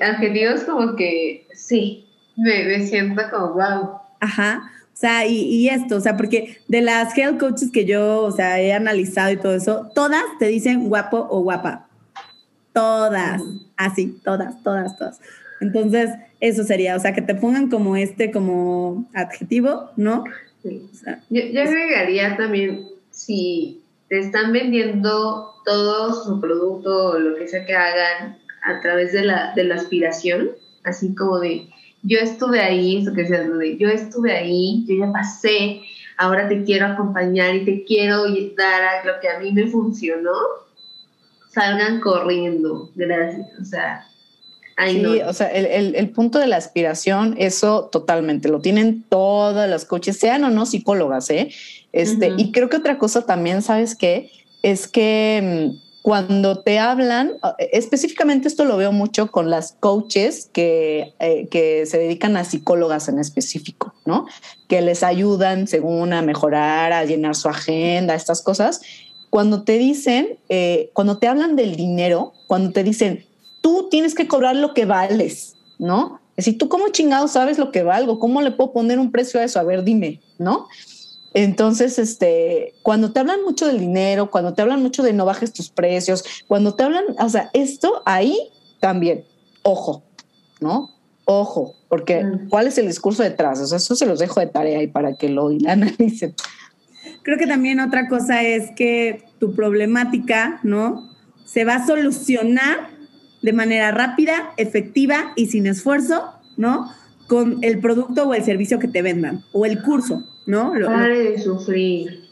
Adjetivos 0.00 0.64
como 0.64 0.96
que 0.96 1.46
sí, 1.54 2.06
me, 2.36 2.64
me 2.64 2.86
siento 2.86 3.22
como 3.30 3.54
wow. 3.54 3.98
Ajá. 4.20 4.70
O 4.94 4.96
sea, 4.96 5.26
y, 5.26 5.68
esto, 5.68 5.96
o 5.96 6.00
sea, 6.00 6.16
porque 6.16 6.58
de 6.68 6.80
las 6.80 7.18
health 7.18 7.40
coaches 7.40 7.70
que 7.72 7.84
yo, 7.84 8.22
o 8.22 8.30
sea, 8.30 8.60
he 8.60 8.72
analizado 8.72 9.32
y 9.32 9.36
todo 9.36 9.54
eso, 9.54 9.90
todas 9.92 10.22
te 10.38 10.46
dicen 10.46 10.88
guapo 10.88 11.26
o 11.30 11.42
guapa. 11.42 11.88
Todas, 12.74 13.40
así, 13.78 14.20
todas, 14.22 14.62
todas, 14.62 14.98
todas. 14.98 15.20
Entonces, 15.60 16.10
eso 16.40 16.62
sería, 16.64 16.96
o 16.96 16.98
sea, 16.98 17.14
que 17.14 17.22
te 17.22 17.34
pongan 17.34 17.70
como 17.70 17.96
este, 17.96 18.30
como 18.30 19.08
adjetivo, 19.14 19.90
¿no? 19.96 20.24
Sí. 20.62 20.90
yo, 21.30 21.42
yo 21.42 21.62
agregaría 21.62 22.36
también, 22.36 22.86
si 23.10 23.82
te 24.08 24.18
están 24.18 24.52
vendiendo 24.52 25.54
todo 25.64 26.12
su 26.24 26.40
producto 26.40 27.12
o 27.12 27.18
lo 27.18 27.36
que 27.36 27.48
sea 27.48 27.64
que 27.64 27.74
hagan 27.74 28.38
a 28.62 28.80
través 28.80 29.12
de 29.12 29.24
la, 29.24 29.54
de 29.54 29.64
la 29.64 29.76
aspiración, 29.76 30.50
así 30.84 31.14
como 31.14 31.38
de, 31.38 31.68
yo 32.02 32.18
estuve 32.18 32.60
ahí, 32.60 32.98
eso 32.98 33.14
que 33.14 33.22
decías, 33.22 33.46
yo 33.78 33.88
estuve 33.88 34.32
ahí, 34.36 34.84
yo 34.86 34.96
ya 34.96 35.12
pasé, 35.12 35.80
ahora 36.16 36.48
te 36.48 36.62
quiero 36.64 36.86
acompañar 36.86 37.54
y 37.54 37.64
te 37.64 37.84
quiero 37.84 38.24
dar 38.56 39.06
lo 39.06 39.20
que 39.20 39.28
a 39.28 39.38
mí 39.38 39.52
me 39.52 39.66
funcionó, 39.68 40.32
salgan 41.54 42.00
corriendo, 42.00 42.90
gracias, 42.94 43.46
o 43.60 43.64
sea. 43.64 44.06
sí, 44.86 45.06
o 45.24 45.32
sea, 45.32 45.46
el, 45.48 45.94
el, 45.94 46.10
punto 46.10 46.38
de 46.38 46.46
la 46.46 46.56
aspiración, 46.56 47.36
eso 47.38 47.88
totalmente, 47.92 48.48
lo 48.48 48.60
tienen 48.60 49.04
todas 49.08 49.70
las 49.70 49.84
coaches, 49.84 50.18
sean 50.18 50.44
o 50.44 50.50
no 50.50 50.66
psicólogas, 50.66 51.30
¿eh? 51.30 51.50
Este, 51.92 52.32
Y 52.36 52.50
creo 52.50 52.68
que 52.68 52.76
otra 52.76 52.98
cosa 52.98 53.24
también, 53.24 53.62
¿sabes 53.62 53.94
qué? 53.94 54.30
Es 54.62 54.88
que 54.88 55.70
mm, 55.72 55.84
cuando 56.02 56.58
te 56.58 56.80
hablan, 56.80 57.34
ah, 57.42 57.54
específicamente 57.58 58.48
esto 58.48 58.64
lo 58.64 58.76
veo 58.76 58.90
mucho 58.90 59.30
con 59.30 59.48
las 59.48 59.76
coaches 59.78 60.50
que, 60.52 61.14
eh, 61.20 61.48
que 61.50 61.86
se 61.86 61.98
dedican 61.98 62.36
a 62.36 62.44
psicólogas 62.44 63.08
en 63.08 63.20
específico, 63.20 63.94
¿no? 64.04 64.26
Que 64.68 64.82
les 64.82 65.04
ayudan 65.04 65.68
según 65.68 66.12
a 66.12 66.20
mejorar, 66.20 66.92
a 66.92 67.04
llenar 67.04 67.36
su 67.36 67.48
agenda, 67.48 68.16
estas 68.16 68.42
cosas. 68.42 68.82
Cuando 69.34 69.64
te 69.64 69.78
dicen, 69.78 70.38
eh, 70.48 70.90
cuando 70.92 71.18
te 71.18 71.26
hablan 71.26 71.56
del 71.56 71.74
dinero, 71.74 72.34
cuando 72.46 72.70
te 72.70 72.84
dicen, 72.84 73.26
tú 73.62 73.88
tienes 73.90 74.14
que 74.14 74.28
cobrar 74.28 74.54
lo 74.54 74.74
que 74.74 74.84
vales, 74.84 75.56
¿no? 75.76 76.20
Es 76.36 76.44
decir, 76.44 76.56
tú 76.56 76.68
cómo 76.68 76.90
chingado 76.90 77.26
sabes 77.26 77.58
lo 77.58 77.72
que 77.72 77.82
valgo, 77.82 78.20
cómo 78.20 78.42
le 78.42 78.52
puedo 78.52 78.72
poner 78.72 79.00
un 79.00 79.10
precio 79.10 79.40
a 79.40 79.42
eso, 79.42 79.58
a 79.58 79.64
ver, 79.64 79.82
dime, 79.82 80.20
¿no? 80.38 80.68
Entonces, 81.32 81.98
este, 81.98 82.74
cuando 82.82 83.10
te 83.10 83.18
hablan 83.18 83.42
mucho 83.42 83.66
del 83.66 83.80
dinero, 83.80 84.30
cuando 84.30 84.54
te 84.54 84.62
hablan 84.62 84.80
mucho 84.80 85.02
de 85.02 85.12
no 85.12 85.24
bajes 85.24 85.52
tus 85.52 85.68
precios, 85.68 86.24
cuando 86.46 86.76
te 86.76 86.84
hablan, 86.84 87.02
o 87.18 87.28
sea, 87.28 87.50
esto 87.54 88.02
ahí 88.06 88.38
también, 88.78 89.24
ojo, 89.64 90.04
¿no? 90.60 90.92
Ojo, 91.24 91.74
porque 91.88 92.22
mm. 92.22 92.50
¿cuál 92.50 92.68
es 92.68 92.78
el 92.78 92.86
discurso 92.86 93.24
detrás? 93.24 93.58
O 93.58 93.66
sea, 93.66 93.78
eso 93.78 93.96
se 93.96 94.06
los 94.06 94.20
dejo 94.20 94.38
de 94.38 94.46
tarea 94.46 94.80
y 94.80 94.86
para 94.86 95.16
que 95.16 95.28
lo 95.28 95.48
analicen. 95.66 96.36
Creo 97.24 97.38
que 97.38 97.46
también 97.46 97.80
otra 97.80 98.06
cosa 98.06 98.42
es 98.42 98.70
que 98.72 99.24
tu 99.40 99.54
problemática, 99.54 100.60
¿no? 100.62 101.10
Se 101.46 101.64
va 101.64 101.76
a 101.76 101.86
solucionar 101.86 102.90
de 103.42 103.52
manera 103.52 103.90
rápida, 103.90 104.52
efectiva 104.58 105.32
y 105.34 105.46
sin 105.46 105.66
esfuerzo, 105.66 106.34
¿no? 106.56 106.90
Con 107.26 107.58
el 107.62 107.78
producto 107.78 108.28
o 108.28 108.34
el 108.34 108.44
servicio 108.44 108.78
que 108.78 108.88
te 108.88 109.00
vendan 109.00 109.42
o 109.52 109.64
el 109.64 109.82
curso, 109.82 110.22
¿no? 110.46 110.72
para 110.72 111.08
de 111.08 111.38
sufrir. 111.38 112.24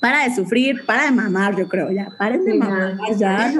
Para 0.00 0.28
de 0.28 0.34
sufrir, 0.34 0.84
para 0.84 1.04
de 1.04 1.12
mamar, 1.12 1.56
yo 1.56 1.68
creo, 1.68 1.90
ya, 1.90 2.08
paren 2.18 2.44
de 2.44 2.54
mamar, 2.54 2.96
ya. 3.16 3.52
y, 3.52 3.56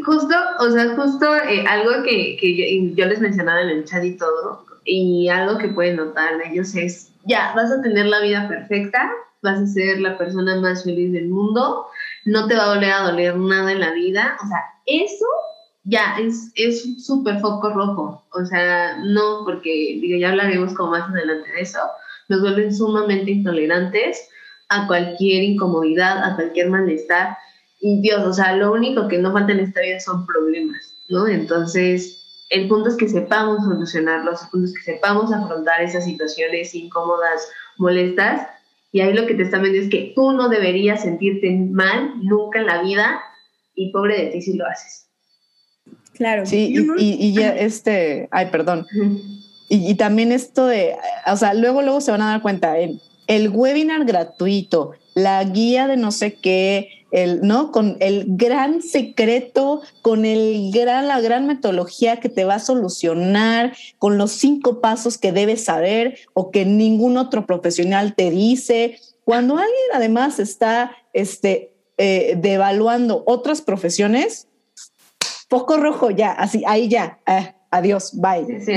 justo, 0.02 0.34
o 0.58 0.70
sea, 0.70 0.96
justo 0.96 1.36
eh, 1.36 1.64
algo 1.66 2.02
que, 2.02 2.36
que 2.38 2.92
yo, 2.94 3.06
les 3.06 3.20
mencionaba 3.20 3.62
en 3.62 3.68
el 3.68 3.84
chat 3.84 4.04
y 4.04 4.16
todo, 4.16 4.64
y 4.84 5.28
algo 5.28 5.58
que 5.58 5.68
pueden 5.68 5.96
notar 5.96 6.38
de 6.38 6.52
ellos 6.52 6.74
es, 6.74 7.11
ya, 7.26 7.52
vas 7.54 7.70
a 7.70 7.82
tener 7.82 8.06
la 8.06 8.20
vida 8.20 8.48
perfecta, 8.48 9.10
vas 9.42 9.58
a 9.58 9.66
ser 9.66 10.00
la 10.00 10.16
persona 10.18 10.60
más 10.60 10.84
feliz 10.84 11.12
del 11.12 11.28
mundo, 11.28 11.86
no 12.24 12.46
te 12.46 12.54
va 12.54 12.64
a 12.64 12.74
volver 12.74 12.92
a 12.92 13.02
doler 13.02 13.36
nada 13.36 13.72
en 13.72 13.80
la 13.80 13.92
vida, 13.92 14.36
o 14.42 14.46
sea, 14.46 14.58
eso 14.86 15.26
ya 15.84 16.16
es 16.54 17.04
súper 17.04 17.40
foco 17.40 17.70
rojo. 17.70 18.24
O 18.32 18.44
sea, 18.44 18.98
no, 18.98 19.42
porque 19.44 19.98
digo, 20.00 20.18
ya 20.18 20.30
hablaremos 20.30 20.74
como 20.74 20.92
más 20.92 21.08
adelante 21.10 21.50
de 21.50 21.60
eso. 21.60 21.80
Nos 22.28 22.40
vuelven 22.40 22.74
sumamente 22.74 23.30
intolerantes 23.30 24.28
a 24.68 24.86
cualquier 24.86 25.42
incomodidad, 25.42 26.22
a 26.24 26.36
cualquier 26.36 26.70
malestar. 26.70 27.36
Y 27.80 28.00
Dios, 28.00 28.24
o 28.24 28.32
sea, 28.32 28.56
lo 28.56 28.72
único 28.72 29.08
que 29.08 29.18
no 29.18 29.32
falta 29.32 29.52
en 29.52 29.60
esta 29.60 29.80
vida 29.80 29.98
son 29.98 30.24
problemas, 30.24 30.94
¿no? 31.08 31.26
Entonces, 31.26 32.21
el 32.52 32.68
punto 32.68 32.90
es 32.90 32.96
que 32.96 33.08
sepamos 33.08 33.64
solucionarlos, 33.64 34.42
el 34.42 34.48
punto 34.50 34.66
es 34.66 34.74
que 34.74 34.92
sepamos 34.92 35.32
afrontar 35.32 35.82
esas 35.82 36.04
situaciones 36.04 36.74
incómodas, 36.74 37.48
molestas. 37.78 38.46
Y 38.92 39.00
ahí 39.00 39.14
lo 39.14 39.26
que 39.26 39.34
te 39.34 39.42
están 39.42 39.62
viendo 39.62 39.80
es 39.80 39.88
que 39.88 40.12
tú 40.14 40.32
no 40.32 40.50
deberías 40.50 41.02
sentirte 41.02 41.50
mal 41.50 42.12
nunca 42.22 42.60
en 42.60 42.66
la 42.66 42.82
vida 42.82 43.22
y 43.74 43.90
pobre 43.90 44.22
de 44.22 44.30
ti 44.30 44.42
si 44.42 44.52
lo 44.54 44.66
haces. 44.66 45.08
Claro. 46.12 46.44
Sí, 46.44 46.74
y, 46.98 47.32
ya 47.32 47.56
este, 47.56 48.28
ay, 48.30 48.48
perdón. 48.52 48.86
y, 49.70 49.94
también 49.94 50.30
esto 50.30 50.66
de, 50.66 50.94
o 51.26 51.36
sea, 51.36 51.54
luego, 51.54 51.80
luego 51.80 52.02
se 52.02 52.10
van 52.10 52.20
a 52.20 52.32
dar 52.32 52.42
cuenta, 52.42 52.78
el, 52.78 53.00
el 53.28 53.48
webinar 53.48 54.04
gratuito, 54.04 54.92
la 55.14 55.42
guía 55.44 55.86
de 55.86 55.96
no 55.96 56.12
sé 56.12 56.34
qué, 56.34 57.01
el, 57.12 57.42
¿no? 57.42 57.70
Con 57.70 57.96
el 58.00 58.24
gran 58.28 58.82
secreto, 58.82 59.82
con 60.00 60.24
el 60.24 60.70
gran, 60.72 61.06
la 61.06 61.20
gran 61.20 61.46
metodología 61.46 62.18
que 62.18 62.28
te 62.28 62.44
va 62.44 62.56
a 62.56 62.58
solucionar, 62.58 63.76
con 63.98 64.18
los 64.18 64.32
cinco 64.32 64.80
pasos 64.80 65.18
que 65.18 65.30
debes 65.30 65.64
saber 65.64 66.18
o 66.32 66.50
que 66.50 66.64
ningún 66.64 67.16
otro 67.16 67.46
profesional 67.46 68.14
te 68.14 68.30
dice. 68.30 68.98
Cuando 69.24 69.56
alguien 69.56 69.86
además 69.92 70.40
está 70.40 70.92
este, 71.12 71.74
eh, 71.98 72.36
devaluando 72.40 73.22
otras 73.26 73.60
profesiones, 73.60 74.48
foco 75.48 75.76
rojo 75.76 76.10
ya, 76.10 76.32
así, 76.32 76.64
ahí 76.66 76.88
ya, 76.88 77.20
eh, 77.26 77.54
adiós, 77.70 78.18
bye. 78.18 78.60
Sí, 78.64 78.72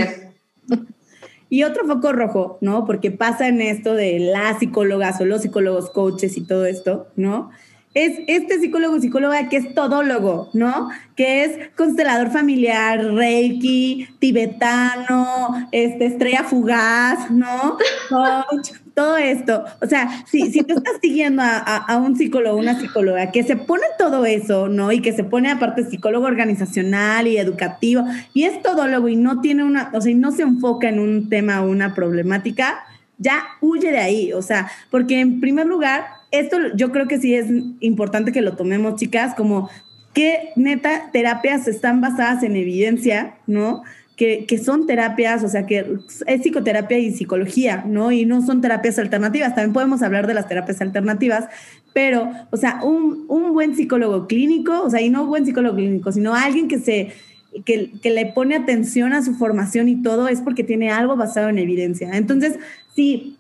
Y 1.50 1.64
otro 1.64 1.86
foco 1.86 2.12
rojo, 2.12 2.58
¿no? 2.62 2.86
Porque 2.86 3.12
pasa 3.12 3.48
en 3.48 3.62
esto 3.62 3.94
de 3.94 4.20
las 4.20 4.60
psicólogas 4.60 5.22
o 5.22 5.26
los 5.26 5.44
psicólogos 5.44 5.90
coaches 5.90 6.38
y 6.38 6.42
todo 6.46 6.66
esto, 6.66 7.08
¿no? 7.16 7.52
Es 7.96 8.20
este 8.28 8.60
psicólogo 8.60 9.00
psicóloga 9.00 9.48
que 9.48 9.56
es 9.56 9.74
todólogo, 9.74 10.50
¿no? 10.52 10.90
Que 11.16 11.46
es 11.46 11.70
constelador 11.78 12.30
familiar, 12.30 13.00
reiki, 13.14 14.10
tibetano, 14.20 15.70
este, 15.72 16.08
estrella 16.08 16.44
fugaz, 16.44 17.32
¿no? 17.32 17.78
Coach, 18.10 18.72
todo 18.94 19.16
esto. 19.16 19.64
O 19.82 19.88
sea, 19.88 20.26
si, 20.26 20.52
si 20.52 20.64
tú 20.64 20.76
estás 20.76 20.96
siguiendo 21.02 21.42
a, 21.46 21.98
un 21.98 22.18
psicólogo, 22.18 22.58
una 22.58 22.78
psicóloga 22.78 23.32
que 23.32 23.44
se 23.44 23.56
pone 23.56 23.86
todo 23.98 24.26
eso, 24.26 24.68
¿no? 24.68 24.92
Y 24.92 25.02
que 25.02 25.14
se 25.14 25.24
pone 25.24 25.50
aparte 25.50 25.90
psicólogo 25.90 26.26
organizacional 26.26 27.28
y 27.28 27.38
educativo, 27.38 28.04
y 28.34 28.44
es 28.44 28.62
todólogo 28.62 29.08
y 29.08 29.16
no 29.16 29.40
tiene 29.40 29.64
una, 29.64 29.90
o 29.94 30.02
sea, 30.02 30.12
y 30.12 30.16
no 30.16 30.34
se 30.34 30.42
enfoca 30.42 30.90
en 30.90 31.00
un 31.00 31.30
tema 31.30 31.62
o 31.62 31.70
una 31.70 31.96
problemática, 31.96 32.84
ya 33.18 33.42
huye 33.62 33.90
de 33.90 34.00
ahí. 34.00 34.34
O 34.34 34.42
sea, 34.42 34.70
porque 34.92 35.22
en 35.22 35.40
primer 35.40 35.66
lugar, 35.66 36.06
esto 36.40 36.58
yo 36.76 36.92
creo 36.92 37.08
que 37.08 37.20
sí 37.20 37.36
es 37.36 37.48
importante 37.80 38.32
que 38.32 38.42
lo 38.42 38.56
tomemos, 38.56 39.00
chicas, 39.00 39.36
como 39.36 39.70
que 40.14 40.50
neta 40.56 41.10
terapias 41.12 41.68
están 41.68 42.02
basadas 42.02 42.44
en 42.44 42.56
evidencia, 42.56 43.36
¿no? 43.48 43.84
que, 44.16 44.46
que, 44.46 44.58
son 44.58 44.88
terapias, 44.88 45.44
o 45.44 45.50
sea, 45.50 45.66
que 45.66 45.86
es 46.26 46.42
psicoterapia 46.42 46.98
y 46.98 47.12
psicología, 47.12 47.84
¿no? 47.86 48.12
Y 48.12 48.26
no 48.26 48.42
son 48.42 48.62
terapias 48.62 48.98
alternativas. 48.98 49.56
También 49.56 49.74
podemos 49.74 50.02
hablar 50.02 50.26
de 50.26 50.34
las 50.34 50.48
terapias 50.48 50.80
alternativas, 50.82 51.50
pero, 51.94 52.32
o 52.50 52.58
sea, 52.58 52.80
un, 52.84 53.26
un 53.28 53.54
buen 53.54 53.76
psicólogo 53.76 54.28
clínico, 54.28 54.82
o 54.84 54.90
sea, 54.90 55.02
y 55.02 55.10
no 55.10 55.26
buen 55.26 55.46
psicólogo 55.46 55.76
clínico, 55.76 56.12
sino 56.12 56.34
alguien 56.34 56.68
que 56.68 56.80
se 56.80 57.14
que, 57.64 57.92
que, 58.02 58.12
le 58.12 58.26
pone 58.26 58.56
atención 58.56 59.14
a 59.14 59.22
su 59.22 59.36
formación 59.36 59.88
y 59.88 60.02
todo 60.02 60.28
es 60.28 60.42
porque 60.42 60.66
tiene 60.66 60.92
algo 60.92 61.16
basado 61.16 61.48
en 61.48 61.58
evidencia. 61.58 62.10
Entonces, 62.14 62.60
si 62.94 63.35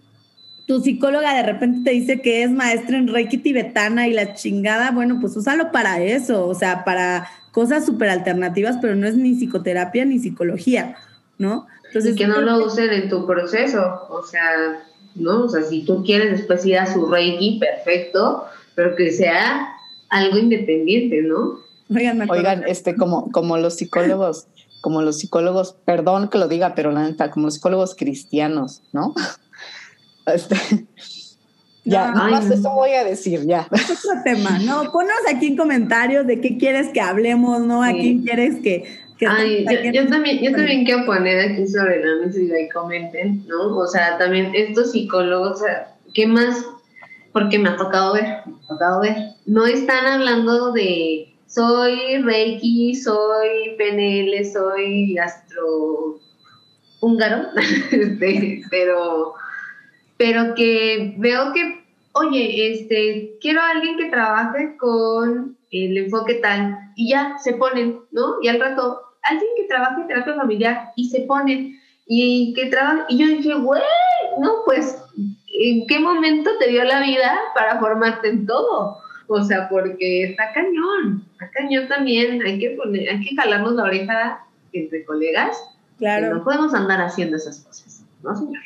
tu 0.65 0.81
psicóloga 0.81 1.35
de 1.35 1.43
repente 1.43 1.89
te 1.89 1.91
dice 1.91 2.21
que 2.21 2.43
es 2.43 2.51
maestra 2.51 2.97
en 2.97 3.07
Reiki 3.07 3.37
tibetana 3.37 4.07
y 4.07 4.13
la 4.13 4.33
chingada, 4.33 4.91
bueno, 4.91 5.19
pues 5.21 5.35
úsalo 5.37 5.71
para 5.71 6.01
eso, 6.01 6.47
o 6.47 6.55
sea, 6.55 6.83
para 6.83 7.29
cosas 7.51 7.85
súper 7.85 8.09
alternativas, 8.09 8.77
pero 8.81 8.95
no 8.95 9.07
es 9.07 9.15
ni 9.15 9.35
psicoterapia 9.35 10.05
ni 10.05 10.19
psicología, 10.19 10.97
¿no? 11.37 11.67
Entonces, 11.87 12.13
y 12.13 12.15
que 12.17 12.27
no 12.27 12.41
lo 12.41 12.65
usen 12.65 12.91
en 12.91 13.09
tu 13.09 13.25
proceso, 13.27 14.07
o 14.09 14.23
sea, 14.23 14.83
¿no? 15.15 15.43
O 15.45 15.49
sea, 15.49 15.63
si 15.63 15.85
tú 15.85 16.03
quieres 16.03 16.31
después 16.31 16.65
ir 16.65 16.79
a 16.79 16.91
su 16.91 17.05
Reiki, 17.05 17.59
perfecto, 17.59 18.45
pero 18.75 18.95
que 18.95 19.11
sea 19.11 19.69
algo 20.09 20.37
independiente, 20.37 21.21
¿no? 21.21 21.59
Oigan, 21.95 22.29
Oigan 22.29 22.63
este, 22.67 22.95
como, 22.95 23.31
como 23.31 23.57
los 23.57 23.75
psicólogos, 23.75 24.47
como 24.81 25.03
los 25.03 25.19
psicólogos, 25.19 25.77
perdón 25.85 26.29
que 26.29 26.39
lo 26.39 26.47
diga, 26.47 26.73
pero 26.75 26.91
la 26.91 27.03
neta, 27.03 27.29
como 27.29 27.45
los 27.45 27.55
psicólogos 27.55 27.95
cristianos, 27.95 28.81
¿no? 28.91 29.13
Este, 30.33 30.55
ya, 31.85 32.11
nada 32.11 32.29
más 32.29 32.49
eso 32.49 32.71
voy 32.71 32.91
a 32.91 33.03
decir, 33.03 33.45
ya. 33.45 33.67
Es 33.71 33.89
otro 33.91 34.21
tema, 34.23 34.59
¿no? 34.59 34.91
Ponnos 34.91 35.17
aquí 35.27 35.47
en 35.47 35.57
comentarios 35.57 36.25
de 36.27 36.41
qué 36.41 36.57
quieres 36.57 36.89
que 36.89 37.01
hablemos, 37.01 37.61
¿no? 37.61 37.83
¿A 37.83 37.91
quién 37.91 38.23
quieres 38.23 38.61
que... 38.61 39.05
Ay, 39.27 39.65
yo, 39.93 40.07
también, 40.07 40.39
yo 40.39 40.51
también 40.51 40.83
quiero 40.83 41.05
poner 41.05 41.51
aquí 41.51 41.65
sobre 41.67 42.03
la 42.03 42.25
mesa 42.25 42.37
y 42.37 42.69
comenten, 42.69 43.47
¿no? 43.47 43.77
O 43.77 43.87
sea, 43.87 44.17
también 44.17 44.51
estos 44.53 44.91
psicólogos, 44.91 45.61
o 45.61 45.63
sea, 45.63 45.95
¿qué 46.13 46.27
más? 46.27 46.65
Porque 47.31 47.57
me 47.57 47.69
ha 47.69 47.77
tocado 47.77 48.13
ver, 48.13 48.25
me 48.45 48.55
ha 48.55 48.67
tocado 48.67 49.01
ver. 49.01 49.15
No 49.45 49.65
están 49.65 50.05
hablando 50.05 50.73
de 50.73 51.33
soy 51.55 52.21
Reiki, 52.21 52.95
soy 52.95 53.75
PNL, 53.77 54.45
soy 54.51 55.17
astro 55.17 56.19
húngaro, 56.99 57.47
este, 57.91 58.61
pero 58.69 59.33
pero 60.17 60.55
que 60.55 61.15
veo 61.17 61.51
que, 61.53 61.85
oye, 62.13 62.71
este, 62.71 63.37
quiero 63.41 63.61
a 63.61 63.71
alguien 63.71 63.97
que 63.97 64.09
trabaje 64.09 64.77
con 64.77 65.57
el 65.71 65.97
enfoque 65.97 66.35
tal, 66.35 66.77
y 66.95 67.09
ya 67.09 67.37
se 67.37 67.53
ponen, 67.53 67.99
¿no? 68.11 68.35
Y 68.41 68.47
al 68.47 68.59
rato, 68.59 69.01
alguien 69.23 69.49
que 69.57 69.65
trabaje 69.65 70.01
en 70.01 70.07
terapia 70.07 70.35
familiar, 70.35 70.91
y 70.95 71.09
se 71.09 71.21
ponen, 71.21 71.79
y 72.07 72.53
que 72.53 72.67
trabaja, 72.67 73.05
y 73.09 73.17
yo 73.17 73.27
dije, 73.27 73.53
güey, 73.55 73.81
no, 74.39 74.51
pues, 74.65 74.97
¿en 75.47 75.85
qué 75.87 75.99
momento 75.99 76.51
te 76.59 76.69
dio 76.69 76.83
la 76.83 77.01
vida 77.01 77.33
para 77.53 77.79
formarte 77.79 78.29
en 78.29 78.45
todo? 78.45 78.97
O 79.27 79.43
sea, 79.43 79.67
porque 79.69 80.23
está 80.23 80.53
cañón, 80.53 81.25
está 81.33 81.49
cañón 81.51 81.87
también, 81.87 82.41
hay 82.43 82.59
que 82.59 82.71
poner, 82.71 83.09
hay 83.09 83.25
que 83.25 83.35
jalarnos 83.35 83.73
la 83.73 83.83
oreja 83.83 84.45
entre 84.71 85.03
colegas, 85.03 85.61
claro. 85.97 86.35
no 86.35 86.43
podemos 86.43 86.73
andar 86.73 87.01
haciendo 87.01 87.37
esas 87.37 87.59
cosas, 87.61 88.05
¿no, 88.21 88.35
señor? 88.35 88.61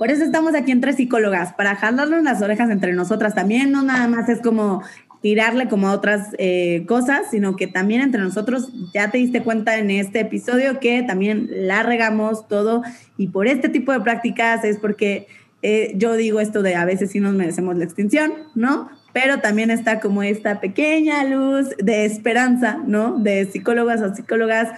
Por 0.00 0.10
eso 0.10 0.24
estamos 0.24 0.54
aquí 0.54 0.72
entre 0.72 0.94
psicólogas, 0.94 1.52
para 1.52 1.76
jalarnos 1.76 2.22
las 2.22 2.40
orejas 2.40 2.70
entre 2.70 2.94
nosotras 2.94 3.34
también, 3.34 3.70
no 3.70 3.82
nada 3.82 4.08
más 4.08 4.30
es 4.30 4.40
como 4.40 4.82
tirarle 5.20 5.68
como 5.68 5.88
a 5.88 5.92
otras 5.92 6.28
eh, 6.38 6.86
cosas, 6.88 7.26
sino 7.30 7.54
que 7.54 7.66
también 7.66 8.00
entre 8.00 8.22
nosotros 8.22 8.72
ya 8.94 9.10
te 9.10 9.18
diste 9.18 9.42
cuenta 9.42 9.76
en 9.76 9.90
este 9.90 10.20
episodio 10.20 10.80
que 10.80 11.02
también 11.02 11.50
la 11.50 11.82
regamos 11.82 12.48
todo 12.48 12.82
y 13.18 13.26
por 13.26 13.46
este 13.46 13.68
tipo 13.68 13.92
de 13.92 14.00
prácticas 14.00 14.64
es 14.64 14.78
porque 14.78 15.26
eh, 15.60 15.92
yo 15.96 16.14
digo 16.14 16.40
esto 16.40 16.62
de 16.62 16.76
a 16.76 16.86
veces 16.86 17.10
sí 17.10 17.20
nos 17.20 17.34
merecemos 17.34 17.76
la 17.76 17.84
extinción, 17.84 18.32
¿no? 18.54 18.88
Pero 19.12 19.40
también 19.40 19.70
está 19.70 20.00
como 20.00 20.22
esta 20.22 20.60
pequeña 20.60 21.24
luz 21.24 21.76
de 21.76 22.06
esperanza, 22.06 22.80
¿no? 22.86 23.18
De 23.18 23.44
psicólogas 23.44 24.00
o 24.00 24.14
psicólogas 24.14 24.70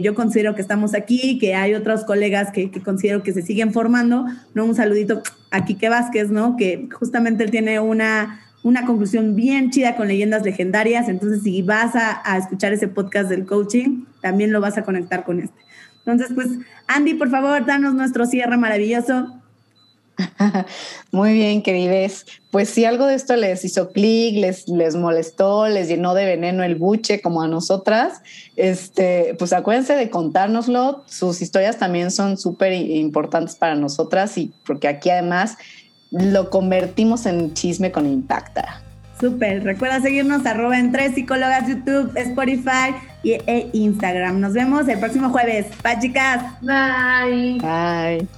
yo 0.00 0.14
considero 0.14 0.54
que 0.54 0.62
estamos 0.62 0.94
aquí, 0.94 1.38
que 1.38 1.54
hay 1.54 1.74
otros 1.74 2.04
colegas 2.04 2.50
que, 2.52 2.70
considero 2.82 3.22
que 3.22 3.32
se 3.32 3.42
siguen 3.42 3.72
formando, 3.72 4.26
¿no? 4.54 4.64
Un 4.64 4.74
saludito 4.74 5.22
a 5.50 5.64
Quique 5.64 5.88
Vázquez, 5.88 6.30
¿no? 6.30 6.56
Que 6.56 6.88
justamente 6.92 7.44
él 7.44 7.50
tiene 7.50 7.80
una, 7.80 8.40
una 8.62 8.84
conclusión 8.86 9.34
bien 9.34 9.70
chida 9.70 9.96
con 9.96 10.08
leyendas 10.08 10.42
legendarias, 10.42 11.08
entonces 11.08 11.42
si 11.42 11.62
vas 11.62 11.94
a, 11.96 12.20
a 12.24 12.38
escuchar 12.38 12.72
ese 12.72 12.88
podcast 12.88 13.28
del 13.28 13.46
coaching, 13.46 14.04
también 14.20 14.52
lo 14.52 14.60
vas 14.60 14.78
a 14.78 14.82
conectar 14.82 15.24
con 15.24 15.40
este. 15.40 15.58
Entonces, 16.04 16.34
pues, 16.34 16.48
Andy, 16.86 17.14
por 17.14 17.30
favor, 17.30 17.66
danos 17.66 17.94
nuestro 17.94 18.24
cierre 18.24 18.56
maravilloso. 18.56 19.40
Muy 21.12 21.34
bien, 21.34 21.62
queridos. 21.62 22.26
Pues 22.50 22.68
si 22.68 22.84
algo 22.84 23.06
de 23.06 23.14
esto 23.14 23.36
les 23.36 23.64
hizo 23.64 23.90
clic, 23.90 24.36
les, 24.36 24.68
les 24.68 24.96
molestó, 24.96 25.68
les 25.68 25.88
llenó 25.88 26.14
de 26.14 26.24
veneno 26.24 26.64
el 26.64 26.76
buche 26.76 27.20
como 27.20 27.42
a 27.42 27.48
nosotras, 27.48 28.22
este, 28.56 29.34
pues 29.38 29.52
acuérdense 29.52 29.94
de 29.94 30.10
contárnoslo. 30.10 31.04
Sus 31.06 31.42
historias 31.42 31.78
también 31.78 32.10
son 32.10 32.36
súper 32.36 32.72
importantes 32.72 33.56
para 33.56 33.74
nosotras 33.74 34.36
y 34.38 34.52
porque 34.66 34.88
aquí 34.88 35.10
además 35.10 35.56
lo 36.10 36.50
convertimos 36.50 37.26
en 37.26 37.54
chisme 37.54 37.92
con 37.92 38.06
Impacta. 38.06 38.82
Súper. 39.20 39.64
Recuerda 39.64 40.00
seguirnos 40.00 40.46
arroba 40.46 40.78
en 40.78 40.92
tres 40.92 41.14
psicólogas 41.14 41.68
YouTube, 41.68 42.12
Spotify 42.16 42.94
y, 43.22 43.32
e 43.32 43.68
Instagram. 43.72 44.40
Nos 44.40 44.52
vemos 44.52 44.86
el 44.88 44.98
próximo 44.98 45.30
jueves. 45.30 45.66
Bye, 45.82 45.98
chicas. 46.00 46.44
Bye. 46.62 47.58
Bye. 47.60 48.37